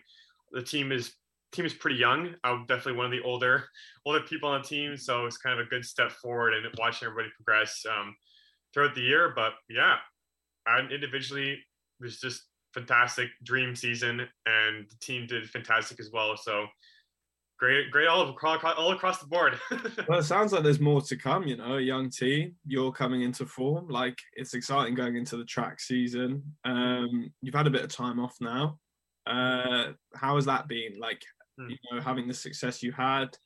the 0.52 0.62
team 0.62 0.90
is 0.90 1.14
team 1.52 1.64
is 1.64 1.74
pretty 1.74 1.96
young. 1.96 2.34
I'm 2.44 2.66
definitely 2.66 2.94
one 2.94 3.06
of 3.06 3.12
the 3.12 3.22
older 3.22 3.64
older 4.06 4.20
people 4.20 4.48
on 4.48 4.62
the 4.62 4.68
team, 4.68 4.96
so 4.96 5.26
it's 5.26 5.36
kind 5.36 5.58
of 5.58 5.66
a 5.66 5.70
good 5.70 5.84
step 5.84 6.12
forward 6.12 6.54
and 6.54 6.66
watching 6.78 7.06
everybody 7.06 7.28
progress 7.36 7.84
um, 7.88 8.14
throughout 8.72 8.94
the 8.94 9.02
year. 9.02 9.32
But 9.34 9.52
yeah, 9.68 9.96
and 10.66 10.92
individually 10.92 11.52
it 11.52 11.58
was 12.00 12.20
just 12.20 12.42
fantastic 12.74 13.28
dream 13.42 13.74
season, 13.74 14.20
and 14.46 14.86
the 14.88 14.96
team 15.00 15.26
did 15.26 15.48
fantastic 15.48 16.00
as 16.00 16.10
well. 16.12 16.36
So 16.36 16.66
great, 17.60 17.90
great 17.90 18.08
all 18.08 18.28
across, 18.28 18.64
all 18.64 18.92
across 18.92 19.18
the 19.18 19.26
board. 19.26 19.60
well, 20.08 20.18
it 20.18 20.24
sounds 20.24 20.52
like 20.52 20.62
there's 20.62 20.80
more 20.80 21.02
to 21.02 21.16
come. 21.16 21.46
You 21.46 21.56
know, 21.56 21.76
a 21.76 21.80
young 21.80 22.10
team, 22.10 22.56
you're 22.66 22.90
coming 22.90 23.20
into 23.20 23.46
form. 23.46 23.88
Like 23.88 24.18
it's 24.34 24.54
exciting 24.54 24.94
going 24.94 25.16
into 25.16 25.36
the 25.36 25.44
track 25.44 25.78
season. 25.78 26.42
Um, 26.64 27.30
you've 27.42 27.54
had 27.54 27.66
a 27.66 27.70
bit 27.70 27.84
of 27.84 27.94
time 27.94 28.18
off 28.18 28.34
now. 28.40 28.78
Uh, 29.26 29.92
how 30.16 30.36
has 30.36 30.46
that 30.46 30.66
been? 30.66 30.98
Like, 30.98 31.22
mm. 31.60 31.70
you 31.70 31.76
know, 31.92 32.00
having 32.00 32.26
the 32.26 32.34
success 32.34 32.82
you 32.82 32.92
had. 32.92 33.36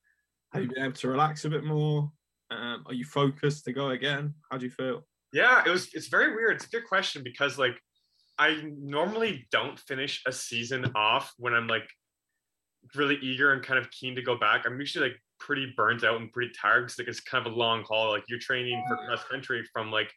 Have 0.53 0.63
you 0.63 0.69
been 0.69 0.85
able 0.85 0.95
to 0.95 1.09
relax 1.09 1.45
a 1.45 1.51
bit 1.51 1.65
more? 1.65 2.11
Um, 2.53 2.85
are 2.87 2.95
you 2.95 3.05
focused 3.05 3.65
to 3.65 3.73
go 3.73 3.91
again? 3.91 4.35
How 4.51 4.59
do 4.59 4.65
you 4.65 4.71
feel? 4.71 5.05
Yeah, 5.33 5.65
it 5.67 5.71
was. 5.71 5.89
It's 5.93 6.07
very 6.07 6.33
weird. 6.37 6.57
It's 6.57 6.67
a 6.67 6.71
good 6.71 6.87
question 6.87 7.25
because 7.25 7.59
like 7.59 7.77
I 8.39 8.63
normally 8.79 9.49
don't 9.51 9.79
finish 9.81 10.23
a 10.27 10.33
season 10.33 10.93
off 10.95 11.33
when 11.39 11.55
I'm 11.55 11.67
like 11.67 11.89
really 12.95 13.17
eager 13.23 13.53
and 13.53 13.63
kind 13.63 13.79
of 13.79 13.91
keen 13.91 14.15
to 14.15 14.23
go 14.23 14.37
back. 14.37 14.65
I'm 14.67 14.79
usually 14.79 15.09
like 15.09 15.19
pretty 15.39 15.73
burnt 15.77 16.05
out 16.05 16.21
and 16.21 16.33
pretty 16.33 16.53
tired 16.59 16.83
because 16.83 16.99
like 16.99 17.09
it's 17.09 17.21
kind 17.21 17.47
of 17.47 17.53
a 17.53 17.57
long 17.57 17.83
haul. 17.83 18.11
Like 18.11 18.25
you're 18.29 18.39
training 18.39 18.83
for 18.89 18.97
cross 18.97 19.25
country 19.31 19.65
from 19.73 19.91
like 19.91 20.13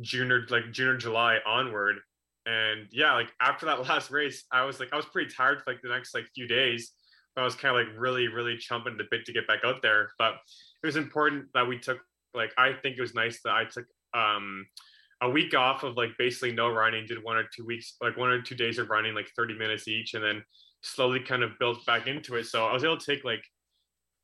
June 0.00 0.30
or 0.30 0.46
like 0.50 0.72
June 0.72 0.88
or 0.88 0.96
July 0.96 1.38
onward. 1.46 1.96
And 2.46 2.86
yeah, 2.90 3.14
like 3.14 3.28
after 3.40 3.66
that 3.66 3.80
last 3.88 4.10
race, 4.10 4.44
I 4.52 4.64
was 4.64 4.80
like 4.80 4.92
I 4.92 4.96
was 4.96 5.06
pretty 5.06 5.32
tired 5.32 5.62
for 5.62 5.72
like 5.72 5.82
the 5.82 5.88
next 5.88 6.14
like 6.14 6.26
few 6.34 6.46
days. 6.46 6.92
But 7.34 7.42
I 7.42 7.44
was 7.44 7.54
kind 7.54 7.78
of 7.78 7.86
like 7.86 8.00
really, 8.00 8.26
really 8.26 8.56
chomping 8.56 8.98
the 8.98 9.04
bit 9.10 9.24
to 9.26 9.32
get 9.32 9.46
back 9.46 9.60
out 9.64 9.82
there. 9.82 10.10
But 10.18 10.34
it 10.82 10.86
was 10.86 10.96
important 10.96 11.46
that 11.54 11.68
we 11.68 11.78
took 11.78 11.98
like 12.34 12.52
I 12.58 12.72
think 12.72 12.96
it 12.96 13.00
was 13.00 13.14
nice 13.14 13.40
that 13.44 13.52
I 13.52 13.64
took 13.64 13.84
um 14.14 14.66
a 15.22 15.30
week 15.30 15.54
off 15.54 15.82
of 15.82 15.96
like 15.96 16.10
basically 16.18 16.52
no 16.52 16.72
running, 16.72 17.06
did 17.06 17.22
one 17.22 17.36
or 17.36 17.44
two 17.54 17.64
weeks, 17.64 17.96
like 18.00 18.16
one 18.16 18.30
or 18.30 18.40
two 18.40 18.54
days 18.54 18.78
of 18.78 18.88
running, 18.88 19.14
like 19.14 19.28
30 19.36 19.58
minutes 19.58 19.86
each, 19.86 20.14
and 20.14 20.24
then 20.24 20.42
slowly 20.82 21.20
kind 21.20 21.42
of 21.42 21.58
built 21.58 21.84
back 21.86 22.06
into 22.06 22.36
it. 22.36 22.44
So 22.46 22.66
I 22.66 22.72
was 22.72 22.84
able 22.84 22.98
to 22.98 23.14
take 23.14 23.24
like 23.24 23.44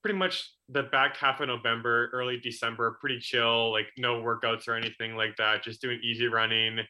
pretty 0.02 0.18
much 0.18 0.52
the 0.68 0.84
back 0.84 1.16
half 1.16 1.40
of 1.40 1.48
November, 1.48 2.10
early 2.12 2.38
December, 2.38 2.96
pretty 3.00 3.18
chill, 3.18 3.72
like 3.72 3.86
no 3.98 4.22
workouts 4.22 4.68
or 4.68 4.74
anything 4.74 5.16
like 5.16 5.36
that, 5.36 5.62
just 5.62 5.80
doing 5.80 6.00
easy 6.02 6.26
running, 6.26 6.80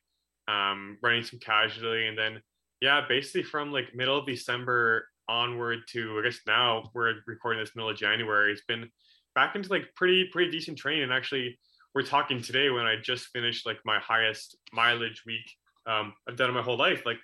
um, 0.49 0.99
running 1.03 1.23
some 1.23 1.39
casually. 1.39 2.09
And 2.09 2.19
then, 2.19 2.41
yeah, 2.81 3.03
basically 3.09 3.43
from 3.43 3.73
like 3.73 3.95
middle 3.95 4.19
of 4.19 4.27
December 4.27 5.09
onward 5.29 5.81
to, 5.93 6.19
I 6.21 6.25
guess 6.25 6.41
now 6.47 6.91
we're 6.95 7.15
recording 7.27 7.63
this 7.63 7.75
middle 7.75 7.91
of 7.91 7.97
January, 7.97 8.53
it's 8.53 8.65
been 8.69 8.89
back 9.35 9.57
into 9.57 9.71
like 9.71 9.95
pretty, 9.95 10.29
pretty 10.33 10.51
decent 10.51 10.79
training. 10.79 11.05
And 11.05 11.13
actually, 11.13 11.59
we're 11.95 12.03
talking 12.03 12.43
today 12.43 12.69
when 12.69 12.85
I 12.85 12.97
just 13.03 13.29
finished 13.29 13.65
like 13.65 13.79
my 13.87 13.99
highest 13.99 14.59
mileage 14.73 15.23
week 15.27 15.51
um, 15.87 16.13
I've 16.29 16.37
done 16.37 16.51
in 16.51 16.55
my 16.55 16.63
whole 16.63 16.77
life. 16.77 17.07
Like 17.07 17.19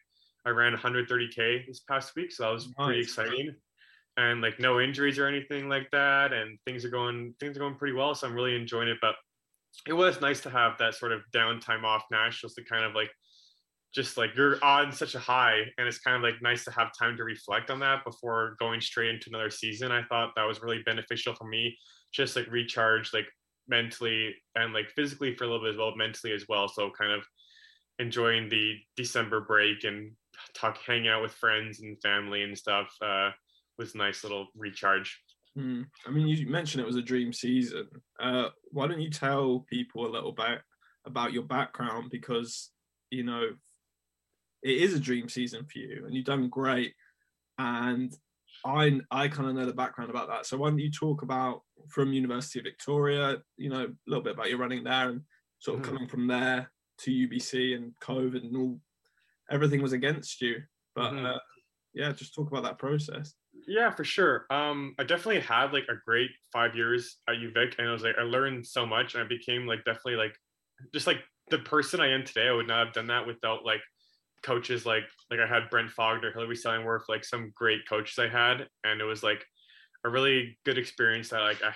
I 0.44 0.50
ran 0.50 0.76
130k 0.76 1.66
this 1.66 1.80
past 1.80 2.12
week, 2.16 2.32
so 2.32 2.44
that 2.44 2.52
was 2.52 2.66
nice. 2.66 2.86
pretty 2.86 3.00
exciting. 3.00 3.54
And 4.16 4.42
like 4.42 4.60
no 4.60 4.80
injuries 4.80 5.18
or 5.18 5.26
anything 5.26 5.68
like 5.68 5.88
that, 5.92 6.32
and 6.32 6.58
things 6.66 6.84
are 6.84 6.90
going 6.90 7.34
things 7.40 7.56
are 7.56 7.60
going 7.60 7.76
pretty 7.76 7.94
well. 7.94 8.14
So 8.14 8.26
I'm 8.26 8.34
really 8.34 8.54
enjoying 8.54 8.88
it. 8.88 8.98
But 9.00 9.14
it 9.86 9.94
was 9.94 10.20
nice 10.20 10.40
to 10.40 10.50
have 10.50 10.76
that 10.78 10.94
sort 10.94 11.12
of 11.12 11.22
downtime 11.34 11.84
off 11.84 12.04
nationals 12.10 12.54
to 12.54 12.64
kind 12.64 12.84
of 12.84 12.94
like 12.94 13.10
just 13.94 14.16
like 14.16 14.30
you're 14.36 14.62
on 14.64 14.90
such 14.92 15.14
a 15.14 15.18
high 15.18 15.60
and 15.76 15.86
it's 15.86 15.98
kind 15.98 16.16
of 16.16 16.22
like 16.22 16.40
nice 16.40 16.64
to 16.64 16.70
have 16.70 16.90
time 16.98 17.16
to 17.16 17.24
reflect 17.24 17.70
on 17.70 17.80
that 17.80 18.04
before 18.04 18.56
going 18.58 18.80
straight 18.80 19.10
into 19.10 19.28
another 19.28 19.50
season 19.50 19.92
i 19.92 20.02
thought 20.04 20.30
that 20.34 20.46
was 20.46 20.62
really 20.62 20.82
beneficial 20.84 21.34
for 21.34 21.44
me 21.46 21.76
just 22.12 22.34
like 22.34 22.50
recharge 22.50 23.12
like 23.12 23.26
mentally 23.68 24.34
and 24.54 24.72
like 24.72 24.90
physically 24.96 25.34
for 25.34 25.44
a 25.44 25.46
little 25.46 25.62
bit 25.62 25.72
as 25.72 25.76
well 25.76 25.94
mentally 25.96 26.32
as 26.32 26.46
well 26.48 26.68
so 26.68 26.90
kind 26.98 27.12
of 27.12 27.22
enjoying 27.98 28.48
the 28.48 28.74
december 28.96 29.40
break 29.40 29.84
and 29.84 30.12
talk, 30.54 30.78
hang 30.86 31.08
out 31.08 31.22
with 31.22 31.32
friends 31.32 31.80
and 31.80 32.00
family 32.02 32.42
and 32.42 32.56
stuff 32.56 32.94
uh, 33.02 33.30
was 33.78 33.94
nice 33.94 34.22
little 34.22 34.48
recharge. 34.56 35.20
Hmm. 35.56 35.82
I 36.06 36.10
mean, 36.10 36.28
you 36.28 36.46
mentioned 36.48 36.82
it 36.82 36.86
was 36.86 36.96
a 36.96 37.02
dream 37.02 37.32
season. 37.32 37.88
Uh, 38.20 38.48
why 38.70 38.86
don't 38.86 39.00
you 39.00 39.10
tell 39.10 39.66
people 39.68 40.06
a 40.06 40.10
little 40.10 40.32
bit 40.32 40.60
about 41.04 41.32
your 41.32 41.42
background? 41.42 42.10
Because 42.10 42.70
you 43.10 43.24
know 43.24 43.50
it 44.62 44.78
is 44.78 44.94
a 44.94 45.00
dream 45.00 45.28
season 45.28 45.66
for 45.70 45.78
you, 45.78 46.04
and 46.06 46.14
you've 46.14 46.24
done 46.24 46.48
great. 46.48 46.94
And 47.58 48.12
I 48.64 49.00
I 49.10 49.28
kind 49.28 49.48
of 49.48 49.54
know 49.54 49.66
the 49.66 49.74
background 49.74 50.10
about 50.10 50.28
that. 50.28 50.46
So 50.46 50.56
why 50.56 50.70
don't 50.70 50.78
you 50.78 50.90
talk 50.90 51.22
about 51.22 51.62
from 51.88 52.12
University 52.12 52.60
of 52.60 52.64
Victoria? 52.64 53.38
You 53.58 53.70
know, 53.70 53.84
a 53.84 53.88
little 54.06 54.24
bit 54.24 54.34
about 54.34 54.48
your 54.48 54.58
running 54.58 54.84
there 54.84 55.10
and 55.10 55.22
sort 55.58 55.80
of 55.80 55.84
mm. 55.84 55.88
coming 55.88 56.08
from 56.08 56.26
there 56.26 56.70
to 57.00 57.10
UBC 57.10 57.76
and 57.76 57.92
COVID 58.02 58.44
and 58.44 58.56
all 58.56 58.80
everything 59.52 59.82
was 59.82 59.92
against 59.92 60.40
you. 60.40 60.62
But 60.94 61.12
mm-hmm. 61.12 61.26
uh, 61.26 61.38
yeah, 61.94 62.12
just 62.12 62.34
talk 62.34 62.50
about 62.50 62.64
that 62.64 62.78
process. 62.78 63.34
Yeah, 63.68 63.90
for 63.90 64.04
sure. 64.04 64.46
Um, 64.50 64.94
I 64.98 65.04
definitely 65.04 65.40
had 65.40 65.72
like 65.72 65.84
a 65.88 66.00
great 66.04 66.30
five 66.52 66.74
years 66.74 67.18
at 67.28 67.36
UVic, 67.36 67.78
and 67.78 67.88
I 67.88 67.92
was 67.92 68.02
like, 68.02 68.16
I 68.18 68.22
learned 68.22 68.66
so 68.66 68.86
much, 68.86 69.14
and 69.14 69.22
I 69.22 69.26
became 69.26 69.66
like 69.66 69.84
definitely 69.84 70.16
like 70.16 70.34
just 70.92 71.06
like 71.06 71.18
the 71.50 71.58
person 71.58 72.00
I 72.00 72.12
am 72.12 72.24
today. 72.24 72.48
I 72.48 72.52
would 72.52 72.66
not 72.66 72.86
have 72.86 72.94
done 72.94 73.06
that 73.08 73.26
without 73.26 73.64
like 73.64 73.82
coaches 74.42 74.84
like 74.84 75.04
like 75.30 75.40
I 75.40 75.46
had 75.46 75.70
Brent 75.70 75.90
Fougner, 75.90 76.32
Hilary 76.32 76.56
Stellingwerff, 76.56 77.02
like 77.08 77.24
some 77.24 77.52
great 77.54 77.88
coaches 77.88 78.18
I 78.18 78.28
had, 78.28 78.66
and 78.84 79.00
it 79.00 79.04
was 79.04 79.22
like 79.22 79.44
a 80.04 80.10
really 80.10 80.58
good 80.64 80.78
experience 80.78 81.28
that 81.28 81.40
like 81.40 81.62
I 81.62 81.72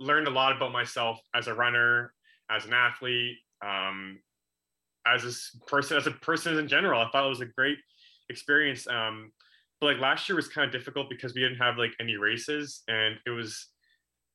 learned 0.00 0.28
a 0.28 0.32
lot 0.32 0.56
about 0.56 0.72
myself 0.72 1.20
as 1.34 1.46
a 1.46 1.54
runner, 1.54 2.12
as 2.50 2.64
an 2.64 2.72
athlete, 2.72 3.36
um, 3.64 4.18
as 5.14 5.24
a 5.24 5.64
person, 5.66 5.96
as 5.96 6.06
a 6.06 6.12
person 6.12 6.58
in 6.58 6.68
general. 6.68 7.00
I 7.00 7.08
thought 7.10 7.26
it 7.26 7.28
was 7.28 7.40
a 7.40 7.46
great 7.46 7.78
experience. 8.28 8.86
Um, 8.86 9.32
but 9.80 9.86
like 9.86 9.98
last 9.98 10.28
year 10.28 10.36
was 10.36 10.48
kind 10.48 10.66
of 10.66 10.72
difficult 10.72 11.08
because 11.08 11.34
we 11.34 11.40
didn't 11.40 11.58
have 11.58 11.78
like 11.78 11.92
any 12.00 12.16
races, 12.16 12.82
and 12.88 13.16
it 13.26 13.30
was 13.30 13.68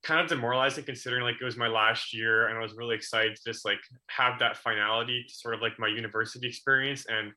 kind 0.04 0.20
of 0.20 0.28
demoralizing 0.28 0.84
considering 0.84 1.22
like 1.22 1.36
it 1.40 1.44
was 1.44 1.56
my 1.56 1.66
last 1.66 2.12
year 2.12 2.48
and 2.48 2.58
I 2.58 2.60
was 2.60 2.74
really 2.74 2.94
excited 2.94 3.36
to 3.36 3.42
just 3.50 3.64
like 3.64 3.78
have 4.08 4.38
that 4.38 4.58
finality 4.58 5.24
to 5.26 5.34
sort 5.34 5.54
of 5.54 5.62
like 5.62 5.78
my 5.78 5.88
university 5.88 6.46
experience 6.46 7.06
and 7.08 7.32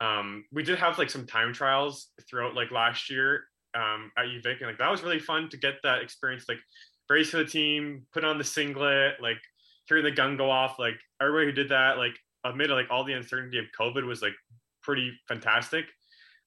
um, 0.00 0.44
we 0.52 0.62
did 0.62 0.78
have 0.78 0.96
like 0.96 1.10
some 1.10 1.26
time 1.26 1.52
trials 1.52 2.08
throughout 2.28 2.54
like 2.54 2.70
last 2.70 3.10
year 3.10 3.42
um, 3.74 4.10
at 4.16 4.24
UVic 4.24 4.58
and 4.58 4.68
like 4.68 4.78
that 4.78 4.90
was 4.90 5.02
really 5.02 5.18
fun 5.18 5.50
to 5.50 5.58
get 5.58 5.74
that 5.82 6.00
experience 6.00 6.44
like 6.48 6.58
race 7.10 7.30
for 7.30 7.38
the 7.38 7.44
team 7.44 8.06
put 8.14 8.24
on 8.24 8.38
the 8.38 8.44
singlet 8.44 9.14
like 9.20 9.38
hearing 9.86 10.04
the 10.04 10.10
gun 10.10 10.36
go 10.36 10.50
off 10.50 10.78
like 10.78 10.96
everybody 11.20 11.46
who 11.46 11.52
did 11.52 11.68
that 11.68 11.98
like 11.98 12.14
amid 12.52 12.70
like 12.70 12.86
all 12.90 13.04
the 13.04 13.12
uncertainty 13.12 13.58
of 13.58 13.66
COVID 13.78 14.06
was 14.06 14.22
like 14.22 14.34
pretty 14.82 15.12
fantastic 15.26 15.86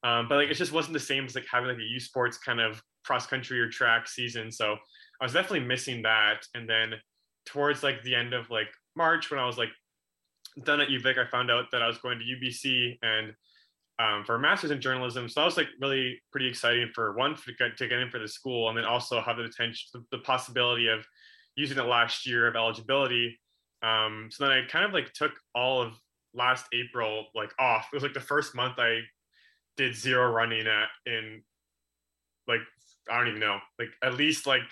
um, 0.04 0.28
but 0.28 0.36
like 0.36 0.50
it 0.50 0.56
just 0.56 0.72
wasn't 0.72 0.94
the 0.94 1.00
same 1.00 1.26
as 1.26 1.36
like 1.36 1.46
having 1.52 1.70
like 1.70 1.78
a 1.78 1.94
U 1.94 2.00
Sports 2.00 2.38
kind 2.38 2.60
of 2.60 2.82
cross 3.06 3.26
country 3.26 3.60
or 3.60 3.70
track 3.70 4.08
season 4.08 4.52
so 4.52 4.78
I 5.22 5.26
was 5.26 5.34
definitely 5.34 5.68
missing 5.68 6.02
that. 6.02 6.48
And 6.56 6.68
then 6.68 6.96
towards 7.46 7.84
like 7.84 8.04
the 8.04 8.16
end 8.16 8.34
of 8.34 8.50
like 8.50 8.68
March, 8.96 9.30
when 9.30 9.40
I 9.40 9.46
was 9.46 9.58
like 9.58 9.70
done 10.64 10.82
at 10.82 10.90
UVic, 10.90 11.20
I 11.20 11.30
found 11.30 11.52
out 11.52 11.66
that 11.72 11.84
I 11.84 11.88
was 11.88 12.00
going 12.00 12.20
to 12.20 12.26
UBC 12.26 12.98
and 13.04 13.34
um, 14.00 14.26
for 14.26 14.36
a 14.36 14.40
master's 14.40 14.72
in 14.72 14.82
journalism. 14.82 15.30
So 15.30 15.42
that 15.42 15.46
was 15.46 15.58
like 15.58 15.68
really 15.80 16.20
pretty 16.32 16.48
exciting 16.48 16.90
for 16.96 17.16
one 17.16 17.36
to 17.36 17.54
get, 17.54 17.78
to 17.78 17.88
get 17.88 18.00
in 18.00 18.10
for 18.10 18.18
the 18.18 18.28
school, 18.28 18.68
and 18.68 18.78
then 18.78 18.84
also 18.84 19.22
have 19.22 19.38
the 19.38 19.44
potential, 19.44 20.02
the 20.12 20.18
possibility 20.20 20.88
of 20.88 21.06
using 21.56 21.78
the 21.78 21.84
last 21.84 22.26
year 22.26 22.48
of 22.48 22.56
eligibility. 22.56 23.40
Um, 23.84 24.30
so 24.32 24.44
then 24.46 24.54
I 24.54 24.66
kind 24.68 24.86
of 24.86 24.94
like 24.94 25.14
took 25.14 25.32
all 25.56 25.82
of 25.82 25.94
last 26.34 26.66
April 26.74 27.26
like 27.36 27.52
off. 27.60 27.88
It 27.92 27.96
was 27.96 28.04
like 28.04 28.14
the 28.14 28.20
first 28.20 28.56
month 28.56 28.76
I 28.78 29.00
did 29.78 29.96
zero 29.96 30.32
running 30.32 30.68
at 30.68 30.90
in 31.06 31.42
like 32.48 32.62
I 33.10 33.18
don't 33.18 33.30
even 33.30 33.40
know, 33.40 33.60
like 33.80 33.90
at 34.04 34.16
least 34.16 34.46
like 34.46 34.64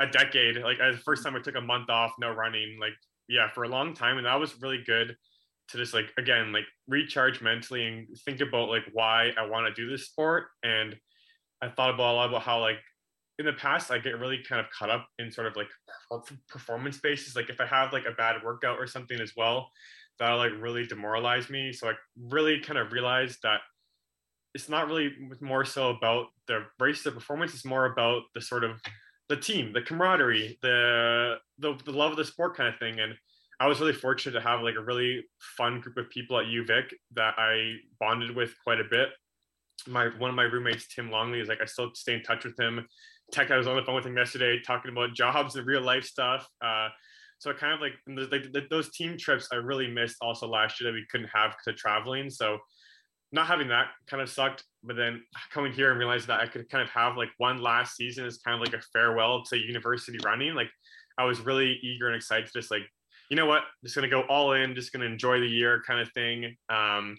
a 0.00 0.06
decade. 0.06 0.56
Like 0.56 0.78
the 0.78 1.00
first 1.04 1.22
time 1.24 1.36
I 1.36 1.40
took 1.40 1.56
a 1.56 1.60
month 1.60 1.90
off, 1.90 2.12
no 2.18 2.30
running, 2.30 2.78
like 2.80 2.94
yeah, 3.28 3.50
for 3.50 3.64
a 3.64 3.68
long 3.68 3.94
time, 3.94 4.18
and 4.18 4.26
that 4.26 4.40
was 4.40 4.60
really 4.60 4.82
good 4.86 5.16
to 5.68 5.78
just 5.78 5.94
like 5.94 6.12
again 6.18 6.52
like 6.52 6.64
recharge 6.88 7.40
mentally 7.40 7.86
and 7.86 8.08
think 8.24 8.40
about 8.40 8.68
like 8.68 8.84
why 8.92 9.32
I 9.38 9.46
want 9.46 9.66
to 9.66 9.82
do 9.82 9.90
this 9.90 10.06
sport. 10.06 10.46
And 10.62 10.96
I 11.62 11.68
thought 11.68 11.94
about 11.94 12.12
a 12.12 12.16
lot 12.16 12.28
about 12.28 12.42
how 12.42 12.60
like 12.60 12.78
in 13.40 13.46
the 13.46 13.54
past 13.54 13.90
I 13.90 13.98
get 13.98 14.18
really 14.18 14.38
kind 14.46 14.60
of 14.60 14.66
caught 14.70 14.90
up 14.90 15.08
in 15.18 15.32
sort 15.32 15.46
of 15.46 15.56
like 15.56 15.68
performance 16.48 16.98
basis. 16.98 17.34
Like 17.34 17.48
if 17.48 17.60
I 17.60 17.66
have 17.66 17.92
like 17.92 18.04
a 18.04 18.12
bad 18.12 18.36
workout 18.44 18.78
or 18.78 18.86
something 18.86 19.18
as 19.18 19.32
well, 19.34 19.70
that'll 20.18 20.36
like 20.36 20.52
really 20.60 20.86
demoralize 20.86 21.48
me. 21.48 21.72
So 21.72 21.88
I 21.88 21.94
really 22.30 22.60
kind 22.60 22.78
of 22.78 22.92
realized 22.92 23.38
that 23.42 23.60
it's 24.54 24.68
not 24.68 24.88
really 24.88 25.12
more 25.40 25.64
so 25.64 25.88
about 25.88 26.26
the 26.48 26.66
race, 26.78 27.02
the 27.02 27.12
performance. 27.12 27.54
It's 27.54 27.64
more 27.64 27.86
about 27.86 28.24
the 28.34 28.42
sort 28.42 28.62
of 28.62 28.78
the 29.30 29.36
team, 29.36 29.72
the 29.72 29.80
camaraderie, 29.80 30.58
the, 30.60 31.36
the 31.58 31.78
the 31.86 31.92
love 31.92 32.10
of 32.10 32.18
the 32.18 32.24
sport 32.24 32.56
kind 32.56 32.68
of 32.68 32.78
thing. 32.78 33.00
And 33.00 33.14
I 33.58 33.68
was 33.68 33.80
really 33.80 33.94
fortunate 33.94 34.32
to 34.32 34.46
have 34.46 34.60
like 34.60 34.74
a 34.76 34.84
really 34.84 35.24
fun 35.56 35.80
group 35.80 35.96
of 35.96 36.10
people 36.10 36.38
at 36.38 36.46
UVic 36.46 36.92
that 37.14 37.34
I 37.38 37.76
bonded 37.98 38.36
with 38.36 38.52
quite 38.64 38.80
a 38.80 38.84
bit. 38.90 39.08
My 39.86 40.08
one 40.18 40.28
of 40.28 40.36
my 40.36 40.42
roommates, 40.42 40.88
Tim 40.94 41.10
Longley, 41.10 41.40
is 41.40 41.48
like 41.48 41.62
I 41.62 41.64
still 41.64 41.90
stay 41.94 42.14
in 42.14 42.22
touch 42.22 42.44
with 42.44 42.58
him. 42.60 42.86
Tech, 43.30 43.50
I 43.50 43.56
was 43.56 43.66
on 43.66 43.76
the 43.76 43.82
phone 43.82 43.94
with 43.94 44.06
him 44.06 44.16
yesterday 44.16 44.60
talking 44.64 44.90
about 44.90 45.14
jobs 45.14 45.56
and 45.56 45.66
real 45.66 45.82
life 45.82 46.04
stuff. 46.04 46.46
Uh, 46.62 46.88
so 47.38 47.50
I 47.50 47.54
kind 47.54 47.72
of 47.72 47.80
like, 47.80 47.92
like 48.30 48.68
those 48.68 48.90
team 48.90 49.16
trips 49.16 49.48
I 49.52 49.56
really 49.56 49.88
missed 49.88 50.16
also 50.20 50.46
last 50.46 50.80
year 50.80 50.90
that 50.90 50.94
we 50.94 51.06
couldn't 51.10 51.30
have 51.32 51.54
of 51.66 51.76
traveling. 51.76 52.28
So 52.28 52.58
not 53.32 53.46
having 53.46 53.68
that 53.68 53.86
kind 54.06 54.22
of 54.22 54.28
sucked. 54.28 54.64
But 54.82 54.96
then 54.96 55.22
coming 55.50 55.72
here 55.72 55.90
and 55.90 55.98
realizing 55.98 56.28
that 56.28 56.40
I 56.40 56.46
could 56.46 56.68
kind 56.68 56.82
of 56.82 56.90
have 56.90 57.16
like 57.16 57.30
one 57.38 57.62
last 57.62 57.96
season 57.96 58.26
as 58.26 58.38
kind 58.38 58.54
of 58.54 58.60
like 58.60 58.78
a 58.78 58.84
farewell 58.92 59.42
to 59.44 59.56
university 59.58 60.18
running. 60.24 60.54
Like 60.54 60.70
I 61.18 61.24
was 61.24 61.40
really 61.40 61.78
eager 61.82 62.08
and 62.08 62.16
excited 62.16 62.46
to 62.46 62.52
just 62.52 62.70
like, 62.70 62.82
you 63.30 63.36
know 63.36 63.46
what, 63.46 63.62
just 63.84 63.94
gonna 63.94 64.08
go 64.08 64.22
all 64.22 64.52
in, 64.52 64.74
just 64.74 64.92
gonna 64.92 65.04
enjoy 65.04 65.40
the 65.40 65.46
year 65.46 65.82
kind 65.86 66.00
of 66.00 66.10
thing. 66.12 66.56
Um, 66.68 67.16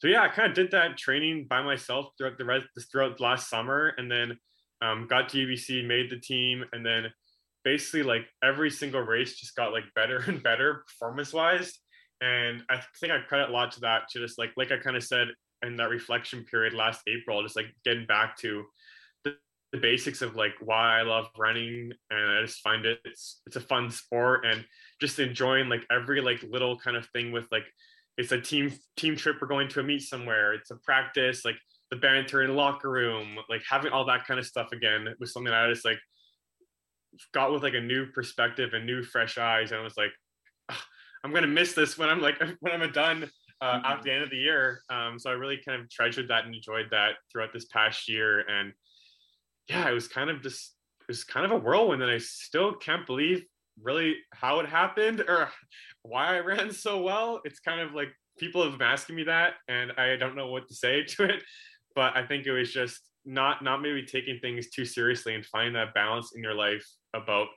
so 0.00 0.08
yeah, 0.08 0.22
I 0.22 0.28
kind 0.28 0.48
of 0.48 0.54
did 0.54 0.72
that 0.72 0.98
training 0.98 1.46
by 1.48 1.62
myself 1.62 2.08
throughout 2.18 2.36
the 2.36 2.44
rest 2.44 2.66
throughout 2.90 3.20
last 3.20 3.48
summer, 3.48 3.94
and 3.96 4.10
then 4.10 4.36
um, 4.84 5.06
got 5.08 5.28
to 5.30 5.46
UBC, 5.46 5.86
made 5.86 6.10
the 6.10 6.18
team, 6.18 6.64
and 6.72 6.84
then 6.84 7.06
basically 7.64 8.02
like 8.02 8.26
every 8.42 8.70
single 8.70 9.00
race 9.00 9.36
just 9.38 9.56
got 9.56 9.72
like 9.72 9.84
better 9.94 10.18
and 10.26 10.42
better 10.42 10.84
performance 10.86 11.32
wise. 11.32 11.78
And 12.20 12.62
I 12.70 12.80
think 13.00 13.12
I 13.12 13.20
credit 13.20 13.50
a 13.50 13.52
lot 13.52 13.72
to 13.72 13.80
that, 13.80 14.08
to 14.10 14.18
just 14.20 14.38
like 14.38 14.50
like 14.56 14.72
I 14.72 14.78
kind 14.78 14.96
of 14.96 15.02
said 15.02 15.28
in 15.62 15.76
that 15.76 15.90
reflection 15.90 16.44
period 16.44 16.74
last 16.74 17.02
April, 17.06 17.42
just 17.42 17.56
like 17.56 17.66
getting 17.84 18.06
back 18.06 18.36
to 18.38 18.64
the, 19.24 19.34
the 19.72 19.78
basics 19.78 20.22
of 20.22 20.36
like 20.36 20.52
why 20.60 20.98
I 20.98 21.02
love 21.02 21.26
running, 21.36 21.92
and 22.10 22.30
I 22.30 22.42
just 22.42 22.60
find 22.60 22.84
it 22.86 23.00
it's 23.04 23.40
it's 23.46 23.56
a 23.56 23.60
fun 23.60 23.90
sport, 23.90 24.44
and 24.44 24.64
just 25.00 25.18
enjoying 25.18 25.68
like 25.68 25.84
every 25.90 26.20
like 26.20 26.42
little 26.42 26.78
kind 26.78 26.96
of 26.96 27.06
thing 27.08 27.32
with 27.32 27.46
like 27.50 27.64
it's 28.16 28.32
a 28.32 28.40
team 28.40 28.72
team 28.96 29.16
trip 29.16 29.36
we're 29.40 29.48
going 29.48 29.68
to 29.68 29.80
a 29.80 29.82
meet 29.82 30.00
somewhere 30.00 30.54
it's 30.54 30.70
a 30.70 30.76
practice 30.76 31.44
like 31.44 31.56
the 31.94 32.00
banter 32.00 32.42
in 32.42 32.54
locker 32.54 32.90
room 32.90 33.36
like 33.48 33.62
having 33.68 33.92
all 33.92 34.04
that 34.04 34.26
kind 34.26 34.40
of 34.40 34.46
stuff 34.46 34.72
again 34.72 35.06
was 35.20 35.32
something 35.32 35.52
i 35.52 35.68
just 35.68 35.84
like 35.84 35.98
got 37.32 37.52
with 37.52 37.62
like 37.62 37.74
a 37.74 37.80
new 37.80 38.06
perspective 38.06 38.74
and 38.74 38.84
new 38.84 39.02
fresh 39.02 39.38
eyes 39.38 39.70
and 39.70 39.80
i 39.80 39.84
was 39.84 39.96
like 39.96 40.10
i'm 41.22 41.32
gonna 41.32 41.46
miss 41.46 41.72
this 41.72 41.96
when 41.96 42.08
i'm 42.08 42.20
like 42.20 42.40
when 42.60 42.82
i'm 42.82 42.92
done 42.92 43.30
uh, 43.60 43.76
mm-hmm. 43.76 43.86
at 43.86 44.02
the 44.02 44.12
end 44.12 44.22
of 44.22 44.30
the 44.30 44.36
year. 44.36 44.82
Um, 44.90 45.18
so 45.18 45.30
I 45.30 45.34
really 45.34 45.58
kind 45.66 45.80
of 45.80 45.90
treasured 45.90 46.28
that 46.28 46.44
and 46.44 46.54
enjoyed 46.54 46.86
that 46.90 47.12
throughout 47.30 47.52
this 47.52 47.66
past 47.66 48.08
year. 48.08 48.40
And 48.40 48.72
yeah, 49.68 49.88
it 49.88 49.94
was 49.94 50.08
kind 50.08 50.30
of 50.30 50.42
just 50.42 50.74
it 51.00 51.08
was 51.08 51.24
kind 51.24 51.46
of 51.46 51.52
a 51.52 51.56
whirlwind, 51.56 52.02
and 52.02 52.10
I 52.10 52.18
still 52.18 52.74
can't 52.74 53.06
believe 53.06 53.44
really 53.82 54.16
how 54.32 54.60
it 54.60 54.66
happened 54.66 55.20
or 55.26 55.48
why 56.02 56.36
I 56.36 56.40
ran 56.40 56.72
so 56.72 57.00
well. 57.02 57.40
It's 57.44 57.60
kind 57.60 57.80
of 57.80 57.94
like 57.94 58.08
people 58.38 58.62
have 58.62 58.78
been 58.78 58.86
asking 58.86 59.16
me 59.16 59.24
that, 59.24 59.54
and 59.68 59.92
I 59.92 60.16
don't 60.16 60.36
know 60.36 60.48
what 60.48 60.68
to 60.68 60.74
say 60.74 61.02
to 61.08 61.24
it. 61.24 61.42
But 61.94 62.16
I 62.16 62.26
think 62.26 62.46
it 62.46 62.52
was 62.52 62.72
just 62.72 63.00
not 63.24 63.62
not 63.62 63.80
maybe 63.80 64.02
taking 64.02 64.38
things 64.38 64.68
too 64.70 64.84
seriously 64.84 65.34
and 65.34 65.46
finding 65.46 65.74
that 65.74 65.94
balance 65.94 66.32
in 66.34 66.42
your 66.42 66.54
life 66.54 66.86
about 67.14 67.48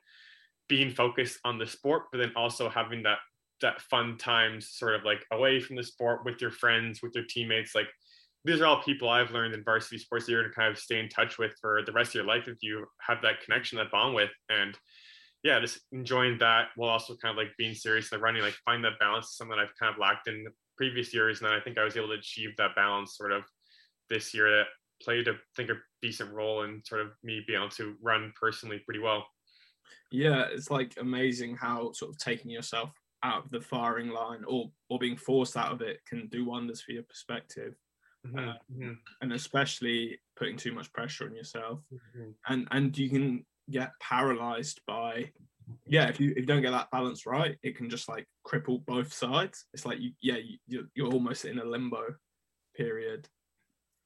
being 0.70 0.92
focused 0.92 1.40
on 1.46 1.58
the 1.58 1.68
sport, 1.68 2.04
but 2.12 2.20
then 2.20 2.32
also 2.36 2.70
having 2.70 3.04
that 3.04 3.20
that 3.62 3.82
fun 3.82 4.18
times 4.18 4.70
sort 4.70 4.96
of 4.96 5.04
like 5.04 5.26
away 5.32 5.60
from 5.60 5.76
the 5.76 5.84
sport 5.84 6.24
with 6.26 6.42
your 6.42 6.52
friends 6.52 7.02
with 7.02 7.14
your 7.16 7.26
teammates. 7.26 7.74
Like 7.74 7.88
these 8.46 8.62
are 8.62 8.66
all 8.66 8.82
people 8.82 9.10
i've 9.10 9.32
learned 9.32 9.54
in 9.54 9.64
varsity 9.64 9.98
sports 9.98 10.26
that 10.26 10.32
you're 10.32 10.44
to 10.44 10.52
kind 10.52 10.72
of 10.72 10.78
stay 10.78 11.00
in 11.00 11.10
touch 11.10 11.38
with 11.38 11.54
for 11.60 11.82
the 11.86 11.92
rest 11.92 12.12
of 12.12 12.16
your 12.16 12.24
life 12.24 12.48
if 12.48 12.58
you 12.62 12.86
have 13.02 13.22
that 13.22 13.42
connection 13.42 13.78
that 13.78 13.92
bond 13.92 14.16
with. 14.16 14.32
And 14.50 14.78
yeah 15.44 15.60
just 15.60 15.80
enjoying 15.92 16.38
that 16.40 16.70
while 16.76 16.90
also 16.90 17.16
kind 17.16 17.32
of 17.32 17.38
like 17.38 17.56
being 17.58 17.74
serious 17.74 18.12
and 18.12 18.22
running 18.22 18.42
like 18.42 18.56
find 18.66 18.84
that 18.84 19.00
balance 19.00 19.36
something 19.36 19.58
i've 19.58 19.76
kind 19.80 19.94
of 19.94 20.00
lacked 20.00 20.28
in 20.28 20.46
previous 20.78 21.14
years. 21.14 21.42
And 21.42 21.50
then 21.50 21.58
i 21.58 21.62
think 21.62 21.78
i 21.78 21.84
was 21.84 21.98
able 21.98 22.10
to 22.10 22.14
achieve 22.14 22.52
that 22.58 22.76
balance 22.76 23.18
sort 23.18 23.32
of 23.32 23.44
this 24.10 24.34
year 24.34 24.50
that 24.50 24.66
played 25.02 25.28
i 25.28 25.34
think 25.56 25.70
a 25.70 25.76
decent 26.02 26.32
role 26.34 26.64
in 26.64 26.82
sort 26.86 27.02
of 27.02 27.12
me 27.24 27.44
being 27.48 27.60
able 27.60 27.70
to 27.70 27.96
run 28.02 28.32
personally 28.40 28.82
pretty 28.86 29.00
well 29.00 29.26
yeah 30.12 30.46
it's 30.52 30.72
like 30.72 30.94
amazing 31.00 31.56
how 31.56 31.92
sort 31.92 32.12
of 32.12 32.18
taking 32.18 32.52
yourself 32.52 32.92
out 33.24 33.44
of 33.44 33.52
the 33.52 33.62
firing 33.62 34.10
line 34.10 34.44
or 34.48 34.70
or 34.90 35.00
being 35.00 35.18
forced 35.18 35.58
out 35.58 35.72
of 35.72 35.82
it 35.82 36.00
can 36.08 36.28
do 36.28 36.46
wonders 36.46 36.82
for 36.82 36.92
your 36.92 37.04
perspective 37.04 37.74
mm-hmm. 38.26 38.38
Uh, 38.38 38.54
mm-hmm. 38.72 38.94
and 39.22 39.34
especially 39.34 40.20
putting 40.36 40.56
too 40.56 40.72
much 40.72 40.92
pressure 40.94 41.26
on 41.26 41.36
yourself 41.36 41.80
mm-hmm. 41.94 42.30
and 42.48 42.68
and 42.72 42.98
you 42.98 43.10
can 43.10 43.46
get 43.70 43.92
paralyzed 44.00 44.82
by 44.88 45.30
yeah 45.86 46.08
if 46.08 46.20
you 46.20 46.32
if 46.32 46.38
you 46.38 46.46
don't 46.46 46.62
get 46.62 46.72
that 46.72 46.92
balance 46.92 47.26
right 47.26 47.58
it 47.64 47.76
can 47.76 47.90
just 47.90 48.08
like 48.08 48.26
cripple 48.46 48.86
both 48.86 49.14
sides 49.14 49.66
it's 49.74 49.86
like 49.86 50.00
you 50.00 50.12
yeah 50.22 50.38
you, 50.68 50.88
you're 50.96 51.12
almost 51.12 51.46
in 51.46 51.60
a 51.60 51.66
limbo 51.66 52.04
period 52.76 53.28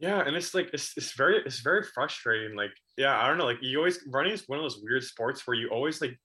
yeah 0.02 0.22
and 0.26 0.36
it's 0.36 0.54
like 0.54 0.70
it's, 0.74 0.94
it's 0.98 1.14
very 1.14 1.42
it's 1.46 1.62
very 1.62 1.84
frustrating 1.84 2.58
like 2.58 2.72
yeah 2.98 3.18
i 3.22 3.28
don't 3.28 3.38
know 3.38 3.46
like 3.46 3.62
you 3.62 3.78
always 3.78 4.00
running 4.08 4.34
is 4.34 4.44
one 4.48 4.60
of 4.60 4.64
those 4.64 4.82
weird 4.84 5.04
sports 5.04 5.48
where 5.48 5.56
you 5.56 5.70
always 5.70 6.02
like 6.02 6.18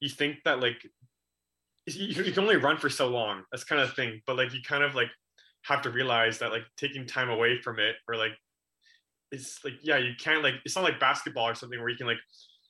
you 0.00 0.08
think 0.08 0.36
that 0.44 0.60
like 0.60 0.82
you, 1.86 2.24
you 2.24 2.32
can 2.32 2.42
only 2.42 2.56
run 2.56 2.76
for 2.76 2.88
so 2.88 3.08
long. 3.08 3.42
That's 3.50 3.64
kind 3.64 3.80
of 3.80 3.88
the 3.88 3.94
thing. 3.94 4.20
But 4.26 4.36
like 4.36 4.52
you 4.52 4.60
kind 4.62 4.84
of 4.84 4.94
like 4.94 5.10
have 5.64 5.82
to 5.82 5.90
realize 5.90 6.38
that 6.38 6.52
like 6.52 6.64
taking 6.76 7.06
time 7.06 7.30
away 7.30 7.60
from 7.60 7.78
it 7.78 7.96
or 8.08 8.16
like 8.16 8.32
it's 9.30 9.60
like 9.64 9.74
yeah 9.82 9.96
you 9.96 10.12
can't 10.18 10.42
like 10.42 10.54
it's 10.64 10.74
not 10.74 10.84
like 10.84 10.98
basketball 10.98 11.48
or 11.48 11.54
something 11.54 11.78
where 11.78 11.88
you 11.88 11.96
can 11.96 12.08
like 12.08 12.18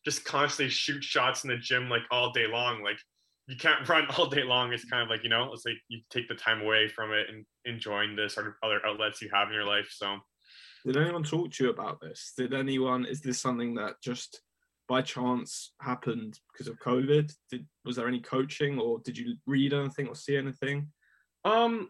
just 0.04 0.24
constantly 0.24 0.70
shoot 0.70 1.02
shots 1.02 1.42
in 1.42 1.50
the 1.50 1.56
gym 1.56 1.88
like 1.88 2.02
all 2.10 2.30
day 2.32 2.46
long 2.46 2.82
like 2.82 2.98
you 3.48 3.56
can't 3.56 3.88
run 3.88 4.06
all 4.16 4.26
day 4.26 4.42
long 4.42 4.74
it's 4.74 4.84
kind 4.84 5.02
of 5.02 5.08
like 5.08 5.24
you 5.24 5.30
know 5.30 5.50
it's 5.54 5.64
like 5.64 5.78
you 5.88 6.00
take 6.10 6.28
the 6.28 6.34
time 6.34 6.60
away 6.60 6.86
from 6.86 7.12
it 7.12 7.26
and 7.30 7.46
enjoying 7.64 8.14
the 8.14 8.28
sort 8.28 8.46
of 8.46 8.52
other 8.62 8.84
outlets 8.86 9.22
you 9.22 9.30
have 9.32 9.48
in 9.48 9.54
your 9.54 9.64
life 9.64 9.88
so 9.90 10.18
did 10.84 10.96
anyone 10.96 11.22
talk 11.22 11.50
to 11.50 11.64
you 11.64 11.70
about 11.70 12.00
this 12.00 12.32
did 12.36 12.52
anyone 12.52 13.04
is 13.04 13.20
this 13.20 13.40
something 13.40 13.74
that 13.74 13.94
just 14.02 14.42
by 14.88 15.00
chance 15.00 15.72
happened 15.80 16.38
because 16.52 16.68
of 16.68 16.78
COVID? 16.80 17.32
Did 17.50 17.66
was 17.84 17.96
there 17.96 18.08
any 18.08 18.20
coaching, 18.20 18.78
or 18.78 19.00
did 19.04 19.16
you 19.16 19.36
read 19.46 19.72
anything 19.72 20.06
or 20.08 20.14
see 20.14 20.36
anything? 20.36 20.88
Um, 21.44 21.88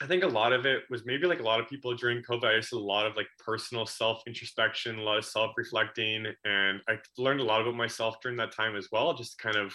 I 0.00 0.06
think 0.06 0.22
a 0.24 0.28
lot 0.28 0.54
of 0.54 0.64
it 0.64 0.84
was 0.88 1.04
maybe 1.04 1.26
like 1.26 1.40
a 1.40 1.44
lot 1.44 1.60
of 1.60 1.68
people 1.68 1.94
during 1.94 2.22
COVID. 2.22 2.44
I 2.44 2.58
just 2.58 2.72
a 2.72 2.78
lot 2.78 3.06
of 3.06 3.16
like 3.16 3.28
personal 3.38 3.86
self 3.86 4.22
introspection, 4.26 4.98
a 4.98 5.02
lot 5.02 5.18
of 5.18 5.24
self 5.24 5.52
reflecting, 5.56 6.26
and 6.44 6.80
I 6.88 6.96
learned 7.18 7.40
a 7.40 7.44
lot 7.44 7.60
about 7.60 7.74
myself 7.74 8.16
during 8.22 8.38
that 8.38 8.52
time 8.52 8.76
as 8.76 8.88
well. 8.90 9.12
Just 9.14 9.38
kind 9.38 9.56
of, 9.56 9.74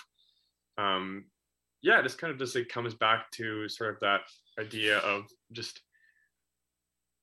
um, 0.77 1.25
yeah, 1.81 2.01
just 2.01 2.17
kind 2.17 2.33
of 2.33 2.39
just 2.39 2.55
like 2.55 2.69
comes 2.69 2.95
back 2.95 3.29
to 3.33 3.69
sort 3.69 3.93
of 3.93 3.99
that 3.99 4.21
idea 4.59 4.97
of 4.99 5.25
just 5.51 5.81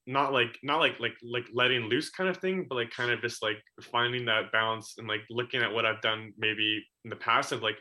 not 0.07 0.33
like 0.33 0.59
not 0.63 0.81
like 0.81 0.99
like 1.01 1.15
like 1.23 1.47
letting 1.53 1.83
loose 1.83 2.11
kind 2.11 2.29
of 2.29 2.37
thing 2.39 2.67
but 2.69 2.75
like 2.75 2.91
kind 2.91 3.11
of 3.11 3.21
just 3.23 3.43
like 3.43 3.57
finding 3.81 4.27
that 4.27 4.53
balance 4.53 4.95
and 4.99 5.09
like 5.09 5.23
looking 5.31 5.63
at 5.63 5.73
what 5.73 5.87
i've 5.87 6.01
done 6.03 6.33
maybe 6.37 6.85
in 7.05 7.11
the 7.11 7.17
past 7.17 7.53
of 7.53 7.63
like 7.63 7.79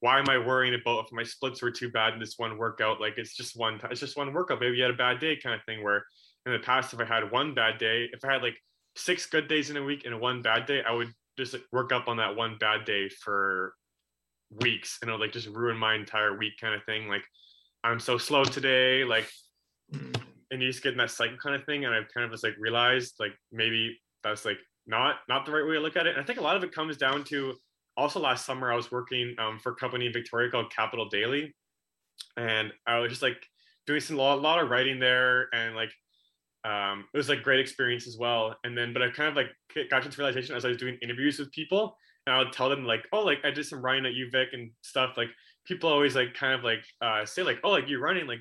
why 0.00 0.18
am 0.18 0.28
i 0.28 0.38
worrying 0.38 0.74
about 0.74 1.04
if 1.04 1.12
my 1.12 1.22
splits 1.22 1.62
were 1.62 1.70
too 1.70 1.90
bad 1.90 2.12
in 2.12 2.20
this 2.20 2.34
one 2.36 2.58
workout? 2.58 3.00
Like 3.00 3.14
it's 3.16 3.34
just 3.34 3.56
one 3.56 3.80
it's 3.90 4.00
just 4.00 4.16
one 4.16 4.32
workout. 4.34 4.60
Maybe 4.60 4.76
you 4.76 4.82
had 4.82 4.92
a 4.92 4.96
bad 4.96 5.20
day 5.20 5.36
kind 5.36 5.54
of 5.54 5.64
thing 5.64 5.82
where 5.82 6.04
in 6.44 6.52
the 6.52 6.58
past 6.58 6.92
if 6.92 7.00
i 7.00 7.04
had 7.04 7.30
one 7.30 7.54
bad 7.54 7.78
day 7.78 8.08
if 8.12 8.24
i 8.24 8.32
had 8.32 8.42
like 8.42 8.56
six 8.94 9.26
good 9.26 9.48
days 9.48 9.70
in 9.70 9.76
a 9.76 9.82
week 9.82 10.04
and 10.04 10.20
one 10.20 10.42
bad 10.42 10.64
day 10.64 10.82
i 10.86 10.92
would 10.92 11.08
just 11.36 11.52
like, 11.52 11.62
work 11.72 11.92
up 11.92 12.08
on 12.08 12.18
that 12.18 12.36
one 12.36 12.56
bad 12.58 12.84
day 12.84 13.08
for 13.08 13.74
weeks 14.62 14.98
and 15.02 15.08
it 15.08 15.12
would 15.12 15.20
like 15.20 15.32
just 15.32 15.48
ruin 15.48 15.76
my 15.76 15.94
entire 15.94 16.38
week 16.38 16.52
kind 16.60 16.74
of 16.74 16.84
thing. 16.84 17.08
Like 17.08 17.24
i'm 17.82 18.00
so 18.00 18.18
slow 18.18 18.44
today 18.44 19.04
like 19.04 19.28
Mm. 19.94 20.20
And 20.50 20.62
you 20.62 20.68
just 20.70 20.82
get 20.82 20.92
in 20.92 20.98
that 20.98 21.10
cycle 21.10 21.36
kind 21.42 21.54
of 21.54 21.64
thing. 21.64 21.84
And 21.84 21.94
I've 21.94 22.12
kind 22.12 22.24
of 22.24 22.30
just 22.30 22.44
like 22.44 22.54
realized 22.58 23.14
like 23.18 23.32
maybe 23.52 23.98
that's 24.22 24.44
like 24.44 24.58
not 24.86 25.16
not 25.28 25.46
the 25.46 25.52
right 25.52 25.66
way 25.66 25.74
to 25.74 25.80
look 25.80 25.96
at 25.96 26.06
it. 26.06 26.16
And 26.16 26.22
I 26.22 26.24
think 26.24 26.38
a 26.38 26.42
lot 26.42 26.56
of 26.56 26.64
it 26.64 26.72
comes 26.72 26.96
down 26.96 27.24
to 27.24 27.54
also 27.96 28.20
last 28.20 28.44
summer 28.44 28.72
I 28.72 28.76
was 28.76 28.92
working 28.92 29.34
um, 29.38 29.58
for 29.58 29.72
a 29.72 29.76
company 29.76 30.06
in 30.06 30.12
Victoria 30.12 30.50
called 30.50 30.72
Capital 30.72 31.08
Daily, 31.08 31.54
and 32.36 32.72
I 32.86 32.98
was 32.98 33.10
just 33.10 33.22
like 33.22 33.44
doing 33.86 34.00
some 34.00 34.16
lot, 34.16 34.40
lot 34.40 34.62
of 34.62 34.70
writing 34.70 35.00
there, 35.00 35.48
and 35.54 35.74
like 35.74 35.90
um, 36.64 37.04
it 37.12 37.16
was 37.16 37.28
like 37.28 37.42
great 37.42 37.60
experience 37.60 38.06
as 38.06 38.16
well. 38.18 38.56
And 38.64 38.76
then 38.76 38.92
but 38.92 39.02
I 39.02 39.10
kind 39.10 39.28
of 39.28 39.36
like 39.36 39.50
got 39.90 40.02
to 40.02 40.08
this 40.08 40.18
realization 40.18 40.56
as 40.56 40.64
I 40.64 40.68
was 40.68 40.76
doing 40.76 40.98
interviews 41.02 41.38
with 41.38 41.52
people, 41.52 41.96
and 42.26 42.34
I 42.34 42.38
would 42.38 42.52
tell 42.52 42.68
them 42.68 42.84
like, 42.84 43.04
oh, 43.12 43.20
like 43.20 43.38
I 43.44 43.50
did 43.50 43.66
some 43.66 43.82
writing 43.82 44.06
at 44.06 44.12
UVic 44.12 44.46
and 44.52 44.70
stuff. 44.82 45.16
Like 45.16 45.28
people 45.64 45.90
always 45.90 46.14
like 46.14 46.34
kind 46.34 46.54
of 46.54 46.64
like 46.64 46.84
uh, 47.00 47.24
say 47.24 47.42
like, 47.42 47.58
oh, 47.64 47.70
like 47.70 47.88
you're 47.88 48.00
running 48.00 48.26
like 48.26 48.40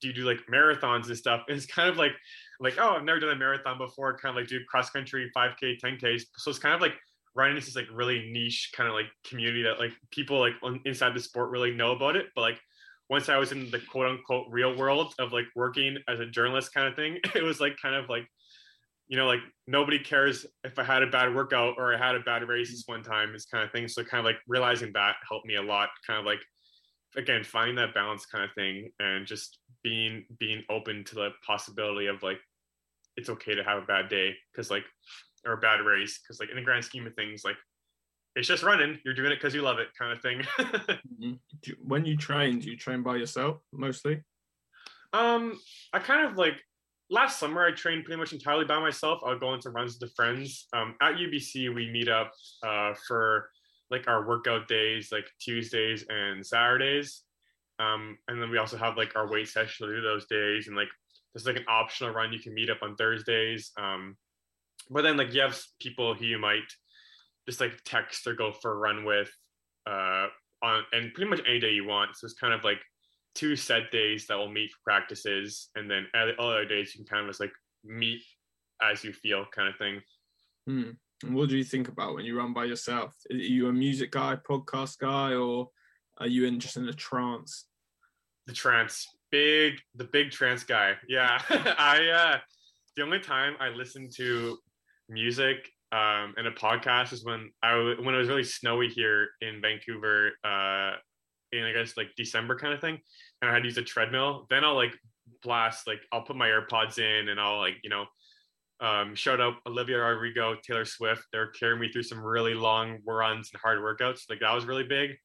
do 0.00 0.08
you 0.08 0.14
do 0.14 0.24
like 0.24 0.38
marathons 0.52 1.08
and 1.08 1.16
stuff? 1.16 1.42
And 1.48 1.56
it's 1.56 1.66
kind 1.66 1.88
of 1.88 1.96
like 1.96 2.12
like 2.60 2.74
oh 2.78 2.96
I've 2.96 3.04
never 3.04 3.20
done 3.20 3.30
a 3.30 3.36
marathon 3.36 3.78
before. 3.78 4.16
Kind 4.16 4.36
of 4.36 4.40
like 4.40 4.48
do 4.48 4.60
cross 4.68 4.90
country, 4.90 5.30
5k, 5.36 5.80
10k. 5.80 6.20
So 6.36 6.50
it's 6.50 6.58
kind 6.58 6.74
of 6.74 6.80
like 6.80 6.94
running 7.34 7.56
is 7.56 7.66
this 7.66 7.76
like 7.76 7.86
really 7.92 8.28
niche 8.32 8.72
kind 8.74 8.88
of 8.88 8.94
like 8.94 9.06
community 9.24 9.62
that 9.62 9.78
like 9.78 9.92
people 10.10 10.40
like 10.40 10.54
on, 10.62 10.80
inside 10.84 11.14
the 11.14 11.20
sport 11.20 11.50
really 11.50 11.70
know 11.70 11.92
about 11.92 12.16
it. 12.16 12.26
But 12.34 12.42
like 12.42 12.60
once 13.08 13.28
I 13.28 13.38
was 13.38 13.52
in 13.52 13.70
the 13.70 13.78
quote 13.78 14.06
unquote 14.06 14.46
real 14.50 14.76
world 14.76 15.14
of 15.18 15.32
like 15.32 15.46
working 15.54 15.98
as 16.08 16.20
a 16.20 16.26
journalist 16.26 16.74
kind 16.74 16.88
of 16.88 16.94
thing, 16.94 17.18
it 17.34 17.42
was 17.42 17.60
like 17.60 17.76
kind 17.80 17.94
of 17.94 18.08
like 18.08 18.26
you 19.06 19.16
know 19.16 19.26
like 19.26 19.40
nobody 19.66 19.98
cares 19.98 20.44
if 20.64 20.78
I 20.78 20.84
had 20.84 21.02
a 21.02 21.06
bad 21.06 21.34
workout 21.34 21.74
or 21.78 21.94
I 21.94 21.98
had 21.98 22.14
a 22.14 22.20
bad 22.20 22.46
race 22.46 22.70
this 22.70 22.84
one 22.86 23.02
time. 23.02 23.32
This 23.32 23.46
kind 23.46 23.64
of 23.64 23.72
thing. 23.72 23.88
So 23.88 24.02
kind 24.04 24.20
of 24.20 24.24
like 24.24 24.38
realizing 24.46 24.92
that 24.94 25.16
helped 25.28 25.46
me 25.46 25.56
a 25.56 25.62
lot. 25.62 25.88
Kind 26.06 26.18
of 26.18 26.26
like 26.26 26.40
again 27.16 27.42
finding 27.42 27.76
that 27.76 27.94
balance 27.94 28.26
kind 28.26 28.44
of 28.44 28.50
thing 28.54 28.90
and 29.00 29.26
just 29.26 29.58
being 29.82 30.24
being 30.38 30.62
open 30.70 31.04
to 31.04 31.14
the 31.14 31.30
possibility 31.46 32.06
of 32.06 32.22
like 32.22 32.38
it's 33.16 33.28
okay 33.28 33.54
to 33.54 33.64
have 33.64 33.82
a 33.82 33.86
bad 33.86 34.08
day 34.08 34.34
because 34.52 34.70
like 34.70 34.84
or 35.46 35.52
a 35.52 35.56
bad 35.58 35.80
race 35.80 36.18
because 36.18 36.40
like 36.40 36.50
in 36.50 36.56
the 36.56 36.62
grand 36.62 36.84
scheme 36.84 37.06
of 37.06 37.14
things 37.14 37.42
like 37.44 37.56
it's 38.36 38.46
just 38.46 38.62
running. 38.62 38.98
You're 39.04 39.14
doing 39.14 39.32
it 39.32 39.36
because 39.36 39.54
you 39.54 39.62
love 39.62 39.78
it 39.78 39.88
kind 39.98 40.12
of 40.12 40.20
thing. 40.22 40.42
Mhm. 41.20 41.38
You- 41.64 41.76
when 41.82 42.04
you 42.04 42.16
train, 42.16 42.60
do 42.60 42.70
you 42.70 42.76
train 42.76 43.02
by 43.02 43.16
yourself 43.16 43.58
mostly? 43.72 44.22
um 45.14 45.58
i 45.94 45.98
kind 45.98 46.26
of 46.26 46.36
like 46.36 46.60
last 47.08 47.38
summer 47.40 47.64
i 47.64 47.70
trained 47.72 48.04
pretty 48.04 48.18
much 48.18 48.32
entirely 48.34 48.64
by 48.66 48.78
myself. 48.78 49.20
I'll 49.24 49.38
go 49.38 49.54
into 49.54 49.70
runs 49.70 49.98
with 50.00 50.14
friends. 50.14 50.66
Um 50.74 50.94
at 51.00 51.14
ubc 51.14 51.74
we 51.74 51.90
meet 51.90 52.08
up 52.08 52.32
uh 52.62 52.92
for 53.06 53.50
like 53.90 54.06
our 54.06 54.28
workout 54.28 54.68
days 54.68 55.10
like 55.10 55.26
tuesdays 55.40 56.04
and 56.10 56.46
saturdays 56.46 57.22
um 57.78 58.18
and 58.28 58.40
then 58.40 58.50
we 58.50 58.58
also 58.58 58.76
have 58.76 58.96
like 58.96 59.14
our 59.16 59.30
weight 59.30 59.48
session 59.48 59.86
through 59.86 60.02
those 60.02 60.26
days 60.26 60.66
and 60.66 60.76
like 60.76 60.88
there's 61.32 61.46
like 61.46 61.56
an 61.56 61.64
optional 61.68 62.12
run 62.12 62.32
you 62.32 62.38
can 62.38 62.54
meet 62.54 62.70
up 62.70 62.78
on 62.82 62.96
thursdays 62.96 63.70
um 63.78 64.16
but 64.90 65.02
then 65.02 65.16
like 65.16 65.32
you 65.32 65.40
have 65.40 65.60
people 65.80 66.14
who 66.14 66.24
you 66.24 66.38
might 66.38 66.72
just 67.46 67.60
like 67.60 67.72
text 67.84 68.26
or 68.26 68.34
go 68.34 68.52
for 68.52 68.72
a 68.72 68.76
run 68.76 69.04
with 69.04 69.30
uh 69.86 70.26
on 70.62 70.82
and 70.92 71.14
pretty 71.14 71.30
much 71.30 71.40
any 71.46 71.60
day 71.60 71.70
you 71.70 71.86
want 71.86 72.16
so 72.16 72.24
it's 72.24 72.34
kind 72.34 72.52
of 72.52 72.64
like 72.64 72.80
two 73.34 73.54
set 73.54 73.90
days 73.92 74.26
that 74.26 74.36
will 74.36 74.50
meet 74.50 74.70
for 74.70 74.78
practices 74.84 75.68
and 75.76 75.88
then 75.90 76.06
all 76.38 76.50
other 76.50 76.64
days 76.64 76.94
you 76.94 77.04
can 77.04 77.06
kind 77.06 77.24
of 77.24 77.30
just 77.30 77.40
like 77.40 77.52
meet 77.84 78.22
as 78.82 79.04
you 79.04 79.12
feel 79.12 79.44
kind 79.54 79.68
of 79.68 79.76
thing 79.76 80.00
Hmm. 80.68 80.90
And 81.22 81.34
what 81.34 81.48
do 81.48 81.56
you 81.56 81.64
think 81.64 81.88
about 81.88 82.14
when 82.14 82.26
you 82.26 82.36
run 82.36 82.52
by 82.52 82.66
yourself? 82.66 83.14
Are 83.30 83.36
you 83.36 83.68
a 83.68 83.72
music 83.72 84.12
guy, 84.12 84.36
podcast 84.36 84.98
guy, 84.98 85.34
or 85.34 85.70
are 86.18 86.26
you 86.26 86.46
in 86.46 86.60
just 86.60 86.76
in 86.76 86.86
the 86.86 86.92
trance? 86.92 87.68
the 88.48 88.54
trance. 88.54 89.06
Big 89.30 89.74
the 89.94 90.04
big 90.04 90.32
trance 90.32 90.64
guy. 90.64 90.94
Yeah. 91.06 91.40
I 91.78 92.08
uh 92.08 92.38
the 92.96 93.04
only 93.04 93.20
time 93.20 93.54
i 93.60 93.68
listen 93.68 94.08
to 94.16 94.58
music 95.08 95.70
um 95.92 96.34
in 96.36 96.46
a 96.46 96.50
podcast 96.50 97.12
is 97.12 97.24
when 97.24 97.52
I 97.62 97.94
when 98.00 98.12
it 98.12 98.18
was 98.18 98.26
really 98.26 98.42
snowy 98.42 98.88
here 98.88 99.28
in 99.40 99.60
vancouver 99.62 100.32
uh 100.42 100.94
in 101.52 101.62
i 101.64 101.72
guess 101.72 101.96
like 101.96 102.08
december 102.16 102.58
kind 102.58 102.74
of 102.74 102.80
thing 102.80 102.98
and 103.40 103.50
i 103.50 103.54
had 103.54 103.60
to 103.60 103.68
use 103.68 103.78
a 103.78 103.82
treadmill. 103.82 104.46
Then 104.50 104.64
i'll 104.64 104.74
like 104.74 104.98
blast 105.42 105.86
like 105.86 106.00
i'll 106.10 106.22
put 106.22 106.36
my 106.36 106.48
airpods 106.48 106.98
in 106.98 107.28
and 107.28 107.38
i'll 107.38 107.58
like 107.58 107.76
you 107.84 107.90
know 107.90 108.06
um 108.80 109.14
shout 109.14 109.40
out 109.40 109.54
olivia 109.66 109.98
rodrigo 109.98 110.56
taylor 110.66 110.86
swift. 110.86 111.24
They're 111.32 111.48
carrying 111.48 111.80
me 111.80 111.92
through 111.92 112.04
some 112.04 112.20
really 112.20 112.54
long 112.54 112.98
runs 113.06 113.50
and 113.52 113.60
hard 113.60 113.78
workouts. 113.78 114.22
Like 114.30 114.40
that 114.40 114.54
was 114.54 114.64
really 114.64 114.84
big 114.84 115.16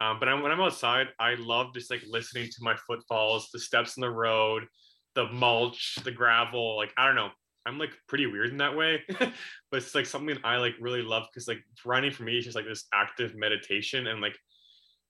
um, 0.00 0.18
but 0.20 0.28
I'm, 0.28 0.42
when 0.42 0.52
I'm 0.52 0.60
outside, 0.60 1.08
I 1.18 1.34
love 1.34 1.74
just 1.74 1.90
like 1.90 2.02
listening 2.08 2.48
to 2.50 2.62
my 2.62 2.76
footfalls, 2.86 3.50
the 3.52 3.58
steps 3.58 3.96
in 3.96 4.00
the 4.00 4.10
road, 4.10 4.66
the 5.14 5.26
mulch, 5.32 5.96
the 6.04 6.12
gravel. 6.12 6.76
Like 6.76 6.92
I 6.96 7.06
don't 7.06 7.16
know, 7.16 7.30
I'm 7.66 7.78
like 7.78 7.90
pretty 8.06 8.26
weird 8.26 8.50
in 8.50 8.58
that 8.58 8.76
way, 8.76 9.02
but 9.18 9.32
it's 9.72 9.94
like 9.94 10.06
something 10.06 10.38
I 10.44 10.56
like 10.56 10.74
really 10.80 11.02
love 11.02 11.24
because 11.32 11.48
like 11.48 11.62
running 11.84 12.10
for 12.12 12.22
me 12.22 12.38
is 12.38 12.44
just 12.44 12.56
like 12.56 12.66
this 12.66 12.84
active 12.94 13.34
meditation 13.34 14.06
and 14.06 14.20
like 14.20 14.36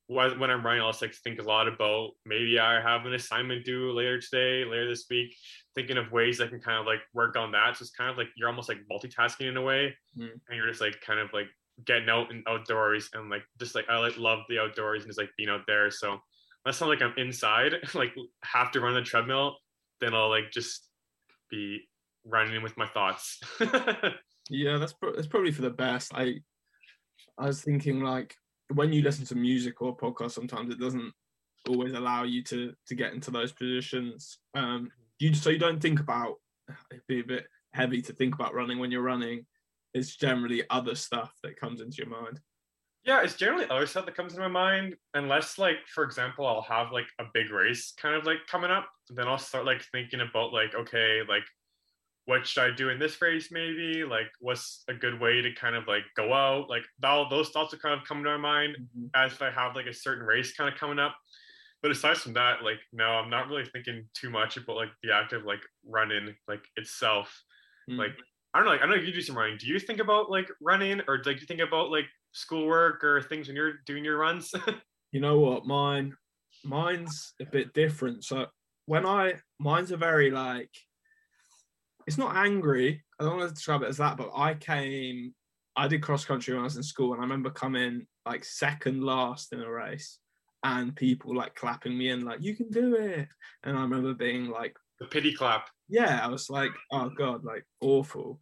when 0.06 0.40
when 0.40 0.50
I'm 0.50 0.64
running, 0.64 0.80
I'll 0.80 0.88
just 0.90 1.02
like 1.02 1.14
think 1.14 1.38
a 1.38 1.42
lot 1.42 1.68
about 1.68 2.12
maybe 2.24 2.58
I 2.58 2.80
have 2.80 3.04
an 3.04 3.12
assignment 3.12 3.66
due 3.66 3.92
later 3.92 4.18
today, 4.18 4.64
later 4.64 4.88
this 4.88 5.04
week, 5.10 5.36
thinking 5.74 5.98
of 5.98 6.10
ways 6.12 6.40
I 6.40 6.46
can 6.46 6.60
kind 6.60 6.78
of 6.80 6.86
like 6.86 7.00
work 7.12 7.36
on 7.36 7.52
that. 7.52 7.76
So 7.76 7.82
it's 7.82 7.90
kind 7.90 8.10
of 8.10 8.16
like 8.16 8.28
you're 8.34 8.48
almost 8.48 8.70
like 8.70 8.78
multitasking 8.90 9.48
in 9.50 9.56
a 9.58 9.62
way, 9.62 9.94
Mm. 10.18 10.30
and 10.48 10.56
you're 10.56 10.66
just 10.68 10.80
like 10.80 10.98
kind 11.02 11.20
of 11.20 11.30
like 11.34 11.48
getting 11.84 12.08
out 12.08 12.30
and 12.30 12.42
outdoors 12.48 13.08
and 13.14 13.30
like 13.30 13.42
just 13.58 13.74
like 13.74 13.88
I 13.88 13.98
like 13.98 14.16
love 14.16 14.40
the 14.48 14.58
outdoors 14.58 15.02
and 15.02 15.08
just 15.08 15.18
like 15.18 15.30
being 15.36 15.48
out 15.48 15.62
there. 15.66 15.90
So 15.90 16.18
that's 16.64 16.80
not 16.80 16.88
like 16.90 17.02
I'm 17.02 17.14
inside, 17.16 17.74
like 17.94 18.14
have 18.44 18.70
to 18.72 18.80
run 18.80 18.94
the 18.94 19.02
treadmill, 19.02 19.56
then 20.00 20.14
I'll 20.14 20.28
like 20.28 20.50
just 20.52 20.88
be 21.50 21.80
running 22.24 22.62
with 22.62 22.76
my 22.76 22.86
thoughts. 22.86 23.40
Yeah, 24.50 24.78
that's 24.78 24.92
pro- 24.92 25.14
that's 25.14 25.26
probably 25.26 25.52
for 25.52 25.62
the 25.62 25.70
best. 25.70 26.12
I 26.14 26.36
I 27.38 27.46
was 27.46 27.62
thinking 27.62 28.00
like 28.00 28.34
when 28.74 28.92
you 28.92 29.02
listen 29.02 29.24
to 29.26 29.34
music 29.34 29.80
or 29.80 29.96
podcast, 29.96 30.32
sometimes 30.32 30.70
it 30.70 30.80
doesn't 30.80 31.12
always 31.68 31.92
allow 31.92 32.24
you 32.24 32.42
to 32.44 32.72
to 32.86 32.94
get 32.94 33.12
into 33.12 33.30
those 33.30 33.52
positions. 33.52 34.38
Um, 34.54 34.90
you 35.18 35.34
so 35.34 35.50
you 35.50 35.58
don't 35.58 35.80
think 35.80 36.00
about 36.00 36.36
it'd 36.90 37.06
be 37.08 37.20
a 37.20 37.24
bit 37.24 37.46
heavy 37.74 38.00
to 38.02 38.12
think 38.12 38.34
about 38.34 38.54
running 38.54 38.78
when 38.78 38.90
you're 38.90 39.02
running. 39.02 39.46
It's 39.94 40.16
generally 40.16 40.62
other 40.70 40.94
stuff 40.94 41.32
that 41.42 41.58
comes 41.58 41.80
into 41.80 41.98
your 41.98 42.08
mind. 42.08 42.40
Yeah, 43.04 43.22
it's 43.22 43.36
generally 43.36 43.66
other 43.70 43.86
stuff 43.86 44.04
that 44.06 44.16
comes 44.16 44.34
to 44.34 44.40
my 44.40 44.48
mind, 44.48 44.94
unless 45.14 45.56
like, 45.56 45.78
for 45.94 46.04
example, 46.04 46.46
I'll 46.46 46.62
have 46.62 46.92
like 46.92 47.06
a 47.18 47.24
big 47.32 47.50
race 47.50 47.94
kind 47.96 48.14
of 48.14 48.24
like 48.24 48.46
coming 48.50 48.70
up. 48.70 48.88
Then 49.08 49.28
I'll 49.28 49.38
start 49.38 49.64
like 49.64 49.82
thinking 49.92 50.20
about 50.20 50.52
like, 50.52 50.74
okay, 50.74 51.22
like 51.26 51.44
what 52.28 52.46
should 52.46 52.62
I 52.62 52.76
do 52.76 52.90
in 52.90 52.98
this 52.98 53.22
race 53.22 53.48
maybe? 53.50 54.04
Like 54.04 54.26
what's 54.40 54.84
a 54.86 54.92
good 54.92 55.18
way 55.18 55.40
to 55.40 55.54
kind 55.54 55.74
of 55.74 55.88
like 55.88 56.02
go 56.14 56.34
out? 56.34 56.68
Like 56.68 56.82
all 57.02 57.26
those 57.26 57.48
thoughts 57.48 57.72
will 57.72 57.78
kind 57.78 57.98
of 57.98 58.06
come 58.06 58.22
to 58.22 58.28
my 58.28 58.36
mind 58.36 58.76
as 59.14 59.32
if 59.32 59.40
I 59.40 59.50
have 59.50 59.74
like 59.74 59.86
a 59.86 59.94
certain 59.94 60.26
race 60.26 60.52
kind 60.52 60.70
of 60.70 60.78
coming 60.78 60.98
up. 60.98 61.16
But 61.80 61.90
aside 61.90 62.18
from 62.18 62.34
that, 62.34 62.62
like 62.62 62.80
no, 62.92 63.06
I'm 63.06 63.30
not 63.30 63.48
really 63.48 63.64
thinking 63.64 64.04
too 64.12 64.28
much 64.28 64.58
about 64.58 64.76
like 64.76 64.90
the 65.02 65.14
act 65.14 65.32
of 65.32 65.44
like 65.44 65.62
running 65.86 66.34
like 66.46 66.66
itself. 66.76 67.32
Mm. 67.90 67.96
Like 67.96 68.16
I 68.54 68.58
don't 68.58 68.66
know, 68.66 68.72
like 68.72 68.82
I 68.82 68.86
know 68.86 68.94
you 68.94 69.12
do 69.12 69.20
some 69.20 69.36
running. 69.36 69.58
Do 69.58 69.66
you 69.66 69.78
think 69.78 70.00
about 70.00 70.30
like 70.30 70.48
running 70.60 71.00
or 71.06 71.16
like 71.16 71.36
do 71.36 71.40
you 71.40 71.46
think 71.46 71.60
about 71.60 71.90
like 71.90 72.06
schoolwork 72.32 73.04
or 73.04 73.22
things 73.22 73.46
when 73.46 73.56
you're 73.56 73.74
doing 73.86 74.04
your 74.04 74.18
runs? 74.18 74.54
you 75.12 75.20
know 75.20 75.40
what 75.40 75.66
mine 75.66 76.14
mine's 76.64 77.34
a 77.40 77.44
bit 77.46 77.72
different 77.72 78.24
so 78.24 78.44
when 78.86 79.06
i 79.06 79.32
mine's 79.60 79.92
a 79.92 79.96
very 79.96 80.30
like 80.30 80.70
it's 82.06 82.18
not 82.18 82.36
angry 82.36 83.02
i 83.18 83.24
don't 83.24 83.36
want 83.38 83.48
to 83.48 83.54
describe 83.54 83.80
it 83.82 83.88
as 83.88 83.96
that 83.96 84.16
but 84.16 84.30
i 84.34 84.52
came 84.54 85.32
I 85.78 85.86
did 85.86 86.02
cross 86.02 86.24
country 86.24 86.54
when 86.54 86.62
I 86.62 86.64
was 86.64 86.76
in 86.76 86.82
school, 86.82 87.12
and 87.12 87.20
I 87.20 87.22
remember 87.22 87.50
coming 87.50 88.04
like 88.26 88.44
second 88.44 89.04
last 89.04 89.52
in 89.52 89.60
a 89.60 89.70
race, 89.70 90.18
and 90.64 90.94
people 90.94 91.36
like 91.36 91.54
clapping 91.54 91.96
me 91.96 92.10
in, 92.10 92.24
like 92.24 92.42
you 92.42 92.56
can 92.56 92.68
do 92.68 92.96
it. 92.96 93.28
And 93.62 93.78
I 93.78 93.82
remember 93.82 94.12
being 94.12 94.50
like, 94.50 94.76
The 94.98 95.06
pity 95.06 95.32
clap. 95.32 95.68
Yeah, 95.88 96.20
I 96.22 96.28
was 96.28 96.50
like, 96.50 96.72
oh 96.92 97.10
god, 97.10 97.44
like 97.44 97.64
awful. 97.80 98.40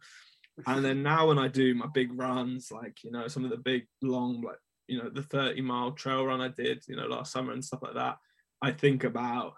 And 0.65 0.83
then 0.83 1.03
now 1.03 1.27
when 1.27 1.37
I 1.37 1.47
do 1.47 1.75
my 1.75 1.85
big 1.93 2.17
runs, 2.19 2.71
like 2.71 3.03
you 3.03 3.11
know 3.11 3.27
some 3.27 3.43
of 3.43 3.51
the 3.51 3.57
big 3.57 3.85
long, 4.01 4.41
like 4.41 4.57
you 4.87 4.97
know 4.97 5.09
the 5.09 5.23
thirty 5.23 5.61
mile 5.61 5.91
trail 5.91 6.25
run 6.25 6.41
I 6.41 6.47
did, 6.49 6.83
you 6.87 6.95
know 6.95 7.05
last 7.07 7.31
summer 7.31 7.53
and 7.53 7.63
stuff 7.63 7.83
like 7.83 7.93
that, 7.95 8.17
I 8.61 8.71
think 8.71 9.03
about, 9.03 9.53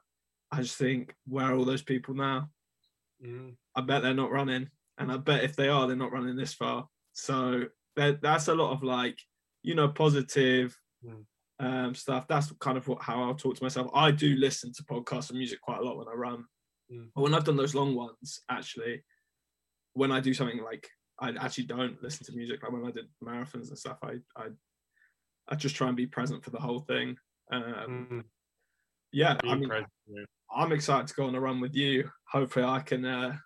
I 0.52 0.62
just 0.62 0.75
think, 0.78 1.15
where 1.28 1.45
are 1.45 1.56
all 1.56 1.65
those 1.65 1.82
people 1.82 2.15
now? 2.15 2.49
Mm. 3.25 3.56
I 3.75 3.82
bet 3.82 4.02
they're 4.02 4.13
not 4.13 4.32
running, 4.32 4.69
and 4.97 5.12
I 5.12 5.17
bet 5.17 5.43
if 5.43 5.56
they 5.56 5.69
are, 5.69 5.88
they're 5.88 5.95
not 5.95 6.12
running 6.12 6.36
this 6.36 6.54
far. 6.54 6.88
So 7.13 7.65
that 7.95 8.21
that's 8.21 8.47
a 8.49 8.56
lot 8.56 8.71
of 8.73 8.84
like, 8.84 9.17
you 9.63 9.75
know, 9.75 9.89
positive 9.89 10.78
Mm. 11.06 11.23
um, 11.60 11.95
stuff. 11.95 12.28
That's 12.28 12.52
kind 12.60 12.78
of 12.78 12.86
what 12.89 13.02
how 13.02 13.23
I'll 13.23 13.36
talk 13.36 13.56
to 13.56 13.63
myself. 13.63 13.89
I 13.93 14.12
do 14.12 14.36
listen 14.36 14.73
to 14.73 14.84
podcasts 14.84 15.30
and 15.30 15.38
music 15.38 15.62
quite 15.62 15.80
a 15.80 15.84
lot 15.84 15.97
when 15.97 16.10
I 16.10 16.13
run. 16.13 16.43
Mm. 16.91 17.10
But 17.15 17.21
when 17.21 17.34
I've 17.34 17.43
done 17.43 17.58
those 17.58 17.75
long 17.75 17.95
ones, 17.95 18.41
actually, 18.49 19.04
when 19.93 20.12
I 20.12 20.19
do 20.19 20.34
something 20.34 20.63
like 20.63 20.89
I 21.19 21.30
actually 21.32 21.65
don't 21.65 22.02
listen 22.02 22.25
to 22.25 22.32
music. 22.34 22.63
Like 22.63 22.71
when 22.71 22.86
I 22.86 22.91
did 22.91 23.06
marathons 23.23 23.69
and 23.69 23.78
stuff, 23.78 23.97
I 24.04 24.19
I 24.36 24.47
I 25.49 25.56
just 25.56 25.75
try 25.75 25.88
and 25.88 25.97
be 25.97 26.08
present 26.08 26.43
for 26.43 26.52
the 26.52 26.60
whole 26.60 26.80
thing. 26.80 27.17
Um, 27.52 28.08
Mm. 28.12 28.23
yeah, 29.12 29.36
Be 29.41 29.49
I 29.49 29.56
mean, 29.56 29.69
present, 29.69 29.89
yeah. 30.08 30.23
I'm 30.56 30.71
excited 30.71 31.08
to 31.08 31.13
go 31.15 31.25
on 31.25 31.36
a 31.36 31.39
run 31.39 31.60
with 31.60 31.75
you. 31.75 32.10
Hopefully, 32.32 32.65
I 32.65 32.80
can 32.80 33.06
uh, 33.06 33.38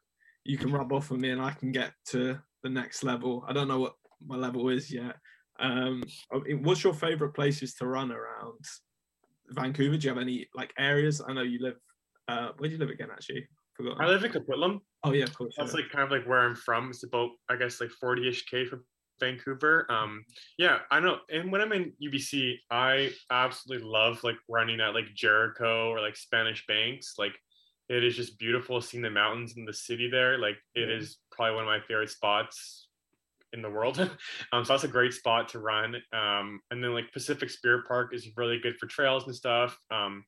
you 0.43 0.57
can 0.57 0.71
rub 0.71 0.91
off 0.91 1.11
on 1.11 1.21
me 1.21 1.31
and 1.31 1.41
I 1.41 1.51
can 1.51 1.71
get 1.71 1.93
to 2.07 2.39
the 2.63 2.69
next 2.69 3.03
level. 3.03 3.43
I 3.47 3.53
don't 3.53 3.67
know 3.67 3.79
what 3.79 3.95
my 4.25 4.35
level 4.35 4.69
is 4.69 4.91
yet. 4.91 5.15
Um, 5.59 6.03
what's 6.61 6.83
your 6.83 6.93
favorite 6.93 7.33
places 7.33 7.75
to 7.75 7.87
run 7.87 8.11
around 8.11 8.59
Vancouver? 9.49 9.97
Do 9.97 10.05
you 10.07 10.13
have 10.13 10.21
any 10.21 10.47
like 10.53 10.73
areas? 10.77 11.21
I 11.25 11.33
know 11.33 11.43
you 11.43 11.59
live. 11.61 11.77
Uh, 12.27 12.49
where 12.57 12.69
do 12.69 12.75
you 12.75 12.79
live 12.79 12.89
again? 12.89 13.09
Actually, 13.11 13.47
forgot. 13.73 13.99
I 13.99 14.07
live 14.07 14.23
in 14.23 14.31
Coquitlam. 14.31 14.79
oh 15.03 15.11
yeah, 15.13 15.23
of 15.23 15.33
course. 15.35 15.55
That's 15.57 15.73
yeah. 15.73 15.81
like 15.81 15.91
kind 15.91 16.03
of 16.03 16.11
like 16.11 16.27
where 16.27 16.39
I'm 16.41 16.55
from. 16.55 16.89
It's 16.89 17.03
about 17.03 17.31
I 17.49 17.55
guess 17.55 17.81
like 17.81 17.91
40ish 18.01 18.45
k 18.49 18.65
from 18.65 18.83
Vancouver. 19.19 19.85
Um, 19.91 20.23
yeah, 20.57 20.79
I 20.91 20.99
know. 20.99 21.19
And 21.29 21.51
when 21.51 21.61
I'm 21.61 21.71
in 21.71 21.93
UBC, 22.01 22.55
I 22.71 23.11
absolutely 23.31 23.87
love 23.87 24.23
like 24.23 24.37
running 24.49 24.79
at 24.81 24.93
like 24.93 25.13
Jericho 25.15 25.89
or 25.89 25.99
like 26.01 26.15
Spanish 26.15 26.65
Banks. 26.67 27.15
Like 27.17 27.33
it 27.89 28.03
is 28.03 28.15
just 28.15 28.39
beautiful 28.39 28.79
seeing 28.81 29.03
the 29.03 29.09
mountains 29.09 29.55
and 29.57 29.67
the 29.67 29.73
city 29.73 30.09
there. 30.09 30.37
Like 30.37 30.55
it 30.75 30.89
Yeah. 30.89 30.95
is 30.95 31.17
probably 31.31 31.55
one 31.55 31.63
of 31.65 31.67
my 31.67 31.79
favorite 31.87 32.09
spots 32.09 32.87
in 33.51 33.61
the 33.61 33.69
world. 33.69 33.99
um, 34.51 34.65
so 34.65 34.73
that's 34.73 34.83
a 34.83 34.87
great 34.87 35.13
spot 35.13 35.49
to 35.49 35.59
run. 35.59 35.95
Um, 36.11 36.59
and 36.71 36.83
then 36.83 36.93
like 36.93 37.11
Pacific 37.13 37.49
Spirit 37.49 37.85
Park 37.87 38.13
is 38.15 38.29
really 38.35 38.57
good 38.59 38.77
for 38.79 38.87
trails 38.87 39.25
and 39.25 39.35
stuff. 39.35 39.77
Um, 39.91 40.23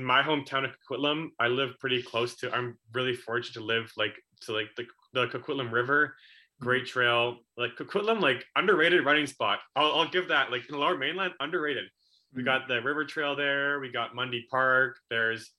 in 0.00 0.06
my 0.06 0.22
hometown 0.22 0.64
of 0.64 0.74
Coquitlam, 0.80 1.28
I 1.38 1.48
live 1.48 1.78
pretty 1.78 2.02
close 2.02 2.34
to. 2.36 2.50
I'm 2.50 2.78
really 2.94 3.14
fortunate 3.14 3.60
to 3.60 3.64
live 3.64 3.92
like 3.98 4.14
to 4.42 4.52
like 4.52 4.68
the 4.76 4.86
the 5.12 5.26
Coquitlam 5.26 5.70
River. 5.70 6.16
Great 6.60 6.86
trail, 6.86 7.36
like 7.58 7.72
Coquitlam, 7.76 8.20
like 8.20 8.44
underrated 8.56 9.04
running 9.04 9.26
spot. 9.26 9.58
I'll, 9.76 9.92
I'll 9.92 10.08
give 10.10 10.28
that. 10.28 10.50
Like 10.50 10.62
in 10.68 10.72
the 10.74 10.78
Lower 10.78 10.96
Mainland, 10.96 11.34
underrated. 11.40 11.84
We 12.34 12.42
Mm. 12.42 12.46
got 12.46 12.68
the 12.68 12.80
river 12.80 13.04
trail 13.04 13.36
there. 13.36 13.80
We 13.80 13.90
got 13.92 14.14
Mundy 14.14 14.46
Park. 14.50 14.98
There's 15.10 15.50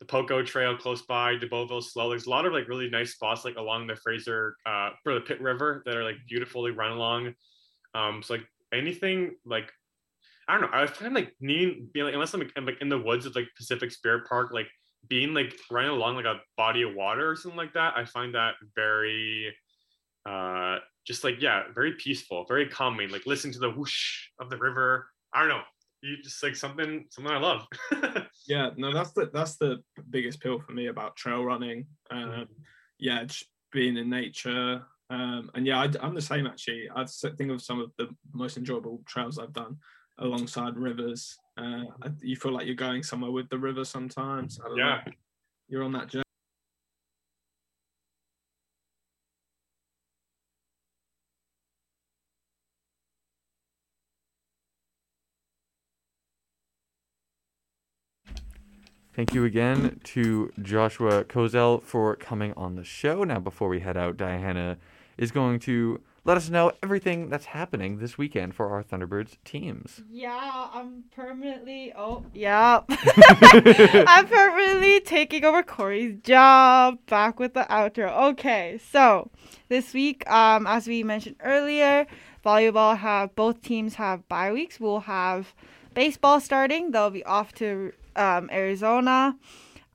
the 0.00 0.06
Poco 0.06 0.42
Trail 0.42 0.76
close 0.76 1.02
by, 1.02 1.36
DeBoville 1.36 1.82
Slough. 1.82 2.10
There's 2.10 2.26
a 2.26 2.30
lot 2.30 2.46
of 2.46 2.52
like 2.52 2.68
really 2.68 2.88
nice 2.88 3.12
spots 3.12 3.44
like 3.44 3.56
along 3.56 3.86
the 3.88 3.96
Fraser 3.96 4.56
uh 4.64 4.90
for 5.02 5.12
the 5.14 5.20
Pitt 5.20 5.40
River 5.40 5.82
that 5.84 5.96
are 5.96 6.04
like 6.04 6.16
beautifully 6.28 6.70
run 6.70 6.92
along. 6.92 7.34
Um, 7.94 8.22
so 8.22 8.34
like 8.34 8.46
anything 8.72 9.36
like 9.44 9.70
I 10.52 10.60
don't 10.60 10.70
know. 10.70 10.78
I 10.78 10.86
find 10.86 11.14
like 11.14 11.34
needing 11.40 11.88
being 11.94 12.04
like 12.04 12.12
unless 12.12 12.34
I'm 12.34 12.40
like, 12.40 12.52
I'm, 12.56 12.66
like 12.66 12.82
in 12.82 12.90
the 12.90 12.98
woods 12.98 13.24
of 13.24 13.34
like 13.34 13.48
Pacific 13.56 13.90
Spirit 13.90 14.28
Park, 14.28 14.52
like 14.52 14.68
being 15.08 15.32
like 15.32 15.54
running 15.70 15.90
along 15.90 16.16
like 16.16 16.26
a 16.26 16.40
body 16.58 16.82
of 16.82 16.94
water 16.94 17.30
or 17.30 17.36
something 17.36 17.56
like 17.56 17.72
that. 17.72 17.94
I 17.96 18.04
find 18.04 18.34
that 18.34 18.54
very 18.76 19.54
uh 20.26 20.76
just 21.06 21.24
like 21.24 21.40
yeah, 21.40 21.62
very 21.74 21.92
peaceful, 21.94 22.44
very 22.46 22.68
calming. 22.68 23.08
Like 23.08 23.24
listen 23.24 23.50
to 23.52 23.58
the 23.58 23.70
whoosh 23.70 24.28
of 24.40 24.50
the 24.50 24.58
river. 24.58 25.06
I 25.32 25.40
don't 25.40 25.48
know. 25.48 25.62
You 26.02 26.18
just 26.22 26.42
like 26.42 26.54
something 26.54 27.06
something 27.08 27.32
I 27.32 27.38
love. 27.38 27.66
Yeah, 28.48 28.70
no, 28.76 28.92
that's 28.92 29.12
the 29.12 29.30
that's 29.32 29.56
the 29.56 29.82
biggest 30.10 30.40
pill 30.40 30.58
for 30.58 30.72
me 30.72 30.88
about 30.88 31.14
trail 31.14 31.44
running. 31.44 31.86
Um, 32.10 32.48
yeah, 32.98 33.22
just 33.22 33.44
being 33.70 33.96
in 33.96 34.10
nature. 34.10 34.82
Um, 35.10 35.48
and 35.54 35.64
yeah, 35.64 35.80
I, 35.80 36.04
am 36.04 36.14
the 36.14 36.20
same 36.20 36.48
actually. 36.48 36.88
I 36.94 37.04
think 37.06 37.52
of 37.52 37.62
some 37.62 37.80
of 37.80 37.92
the 37.98 38.08
most 38.32 38.56
enjoyable 38.56 39.00
trails 39.06 39.38
I've 39.38 39.52
done 39.52 39.76
alongside 40.22 40.76
rivers. 40.76 41.38
Uh, 41.58 41.84
you 42.22 42.36
feel 42.36 42.52
like 42.52 42.66
you're 42.66 42.74
going 42.74 43.02
somewhere 43.02 43.30
with 43.30 43.48
the 43.50 43.58
river 43.58 43.84
sometimes. 43.84 44.58
I 44.64 44.68
don't 44.68 44.78
know. 44.78 44.84
yeah. 44.84 45.12
You're 45.68 45.82
on 45.82 45.92
that 45.92 46.08
journey. 46.08 46.22
Thank 59.14 59.34
you 59.34 59.44
again 59.44 60.00
to 60.04 60.50
Joshua 60.62 61.24
Kozelj 61.24 61.82
for 61.82 62.16
coming 62.16 62.54
on 62.56 62.76
the 62.76 62.84
show. 62.84 63.24
Now, 63.24 63.40
before 63.40 63.68
we 63.68 63.80
head 63.80 63.94
out, 63.94 64.16
Diana 64.16 64.78
is 65.18 65.30
going 65.30 65.60
to 65.60 66.00
let 66.24 66.36
us 66.36 66.48
know 66.48 66.70
everything 66.82 67.30
that's 67.30 67.46
happening 67.46 67.98
this 67.98 68.16
weekend 68.16 68.54
for 68.54 68.70
our 68.70 68.84
Thunderbirds 68.84 69.36
teams. 69.44 70.02
Yeah, 70.08 70.68
I'm 70.72 71.04
permanently. 71.14 71.92
Oh, 71.96 72.24
yeah. 72.32 72.82
I'm 72.88 74.28
permanently 74.28 75.00
taking 75.00 75.44
over 75.44 75.64
Corey's 75.64 76.16
job. 76.22 76.98
Back 77.06 77.40
with 77.40 77.54
the 77.54 77.64
outro. 77.64 78.30
Okay, 78.32 78.78
so 78.90 79.30
this 79.68 79.92
week, 79.92 80.28
um, 80.30 80.66
as 80.66 80.86
we 80.86 81.02
mentioned 81.02 81.36
earlier, 81.42 82.06
volleyball 82.46 82.96
have 82.96 83.34
both 83.34 83.60
teams 83.62 83.96
have 83.96 84.28
bye 84.28 84.52
weeks. 84.52 84.78
We'll 84.78 85.00
have 85.00 85.54
baseball 85.92 86.40
starting. 86.40 86.92
They'll 86.92 87.10
be 87.10 87.24
off 87.24 87.52
to 87.54 87.92
um, 88.14 88.48
Arizona 88.52 89.36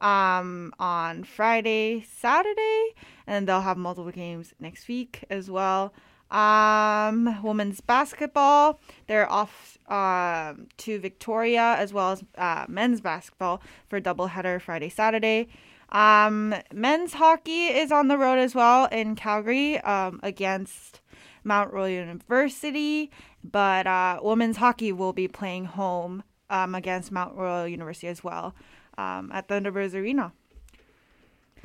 um, 0.02 0.74
on 0.78 1.24
Friday, 1.24 2.06
Saturday, 2.18 2.96
and 3.26 3.48
they'll 3.48 3.62
have 3.62 3.78
multiple 3.78 4.12
games 4.12 4.54
next 4.60 4.90
week 4.90 5.24
as 5.30 5.50
well. 5.50 5.94
Um, 6.30 7.42
women's 7.42 7.80
basketball, 7.82 8.80
they're 9.08 9.32
off 9.32 9.78
um, 9.88 10.68
to 10.78 11.00
Victoria 11.00 11.76
as 11.78 11.94
well 11.94 12.12
as 12.12 12.24
uh, 12.38 12.66
men's 12.68 13.02
basketball 13.02 13.62
for 13.88 14.02
doubleheader 14.02 14.62
Friday, 14.62 14.90
Saturday. 14.90 15.48
Um, 15.90 16.54
men's 16.74 17.13
hockey 17.13 17.68
is 17.68 17.92
on 17.92 18.10
the 18.10 18.18
road 18.18 18.40
as 18.40 18.54
well 18.54 18.86
in 18.88 19.16
Calgary 19.16 19.80
um, 19.80 20.20
against 20.22 21.00
Mount 21.46 21.72
Royal 21.72 21.90
University, 21.90 23.10
but 23.44 23.88
uh, 23.88 24.20
women's 24.22 24.58
hockey 24.58 24.92
will 24.92 25.13
be 25.13 25.30
playing 25.30 25.66
home 25.66 26.24
um, 26.50 26.76
against 26.76 27.12
Mount 27.12 27.36
Royal 27.36 27.68
University 27.68 28.08
as 28.08 28.24
well 28.24 28.54
um, 28.98 29.32
at 29.34 29.48
Thunderbirds 29.48 29.94
Arena. 29.94 30.34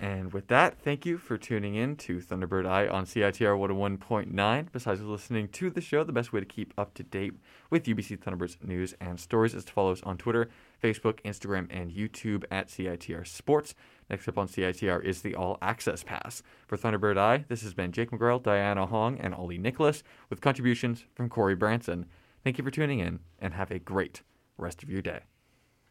And 0.03 0.33
with 0.33 0.49
that, 0.49 0.81
thank 0.81 1.07
you 1.07 1.17
for 1.17 1.39
tuning 1.39 1.77
in 1.77 1.95
to 1.99 2.19
Thunderbird 2.19 2.67
Eye 2.67 2.89
on 2.89 3.05
CITR 3.05 3.57
101.9. 3.57 4.67
Besides 4.73 5.01
listening 5.01 5.47
to 5.47 5.71
the 5.71 5.81
show, 5.81 6.03
the 6.03 6.13
best 6.13 6.33
way 6.33 6.41
to 6.41 6.47
keep 6.47 6.75
up 6.77 6.93
to 6.95 7.05
date 7.05 7.35
with 7.71 7.85
UBC 7.85 8.19
Thunderbirds 8.19 8.57
news 8.65 8.97
and 9.01 9.21
stories 9.21 9.55
is 9.55 9.65
to 9.65 9.73
follow 9.73 9.93
us 9.93 10.03
on 10.03 10.19
Twitter, 10.19 10.51
Facebook, 10.83 11.23
Instagram, 11.23 11.69
and 11.71 11.93
YouTube 11.93 12.43
at 12.51 12.67
CITR 12.67 13.25
Sports. 13.25 13.77
Next 14.11 14.27
up 14.27 14.39
on 14.39 14.49
CITR 14.49 15.05
is 15.05 15.23
the 15.23 15.37
All 15.37 15.57
Access 15.63 16.03
Pass. 16.03 16.43
For 16.67 16.77
Thunderbird 16.77 17.17
Eye, 17.17 17.45
this 17.47 17.63
has 17.63 17.73
been 17.73 17.93
Jake 17.93 18.11
McGrail, 18.11 18.43
Diana 18.43 18.87
Hong, 18.87 19.21
and 19.21 19.33
Ollie 19.33 19.57
Nicholas 19.57 20.03
with 20.29 20.41
contributions 20.41 21.05
from 21.15 21.29
Corey 21.29 21.55
Branson. 21.55 22.07
Thank 22.43 22.59
you 22.59 22.65
for 22.65 22.73
tuning 22.73 22.99
in 22.99 23.21
and 23.39 23.55
have 23.55 23.71
a 23.71 23.79
great 23.79 24.23
rest 24.59 24.83
of 24.83 24.91
your 24.91 25.01
day. 25.01 25.21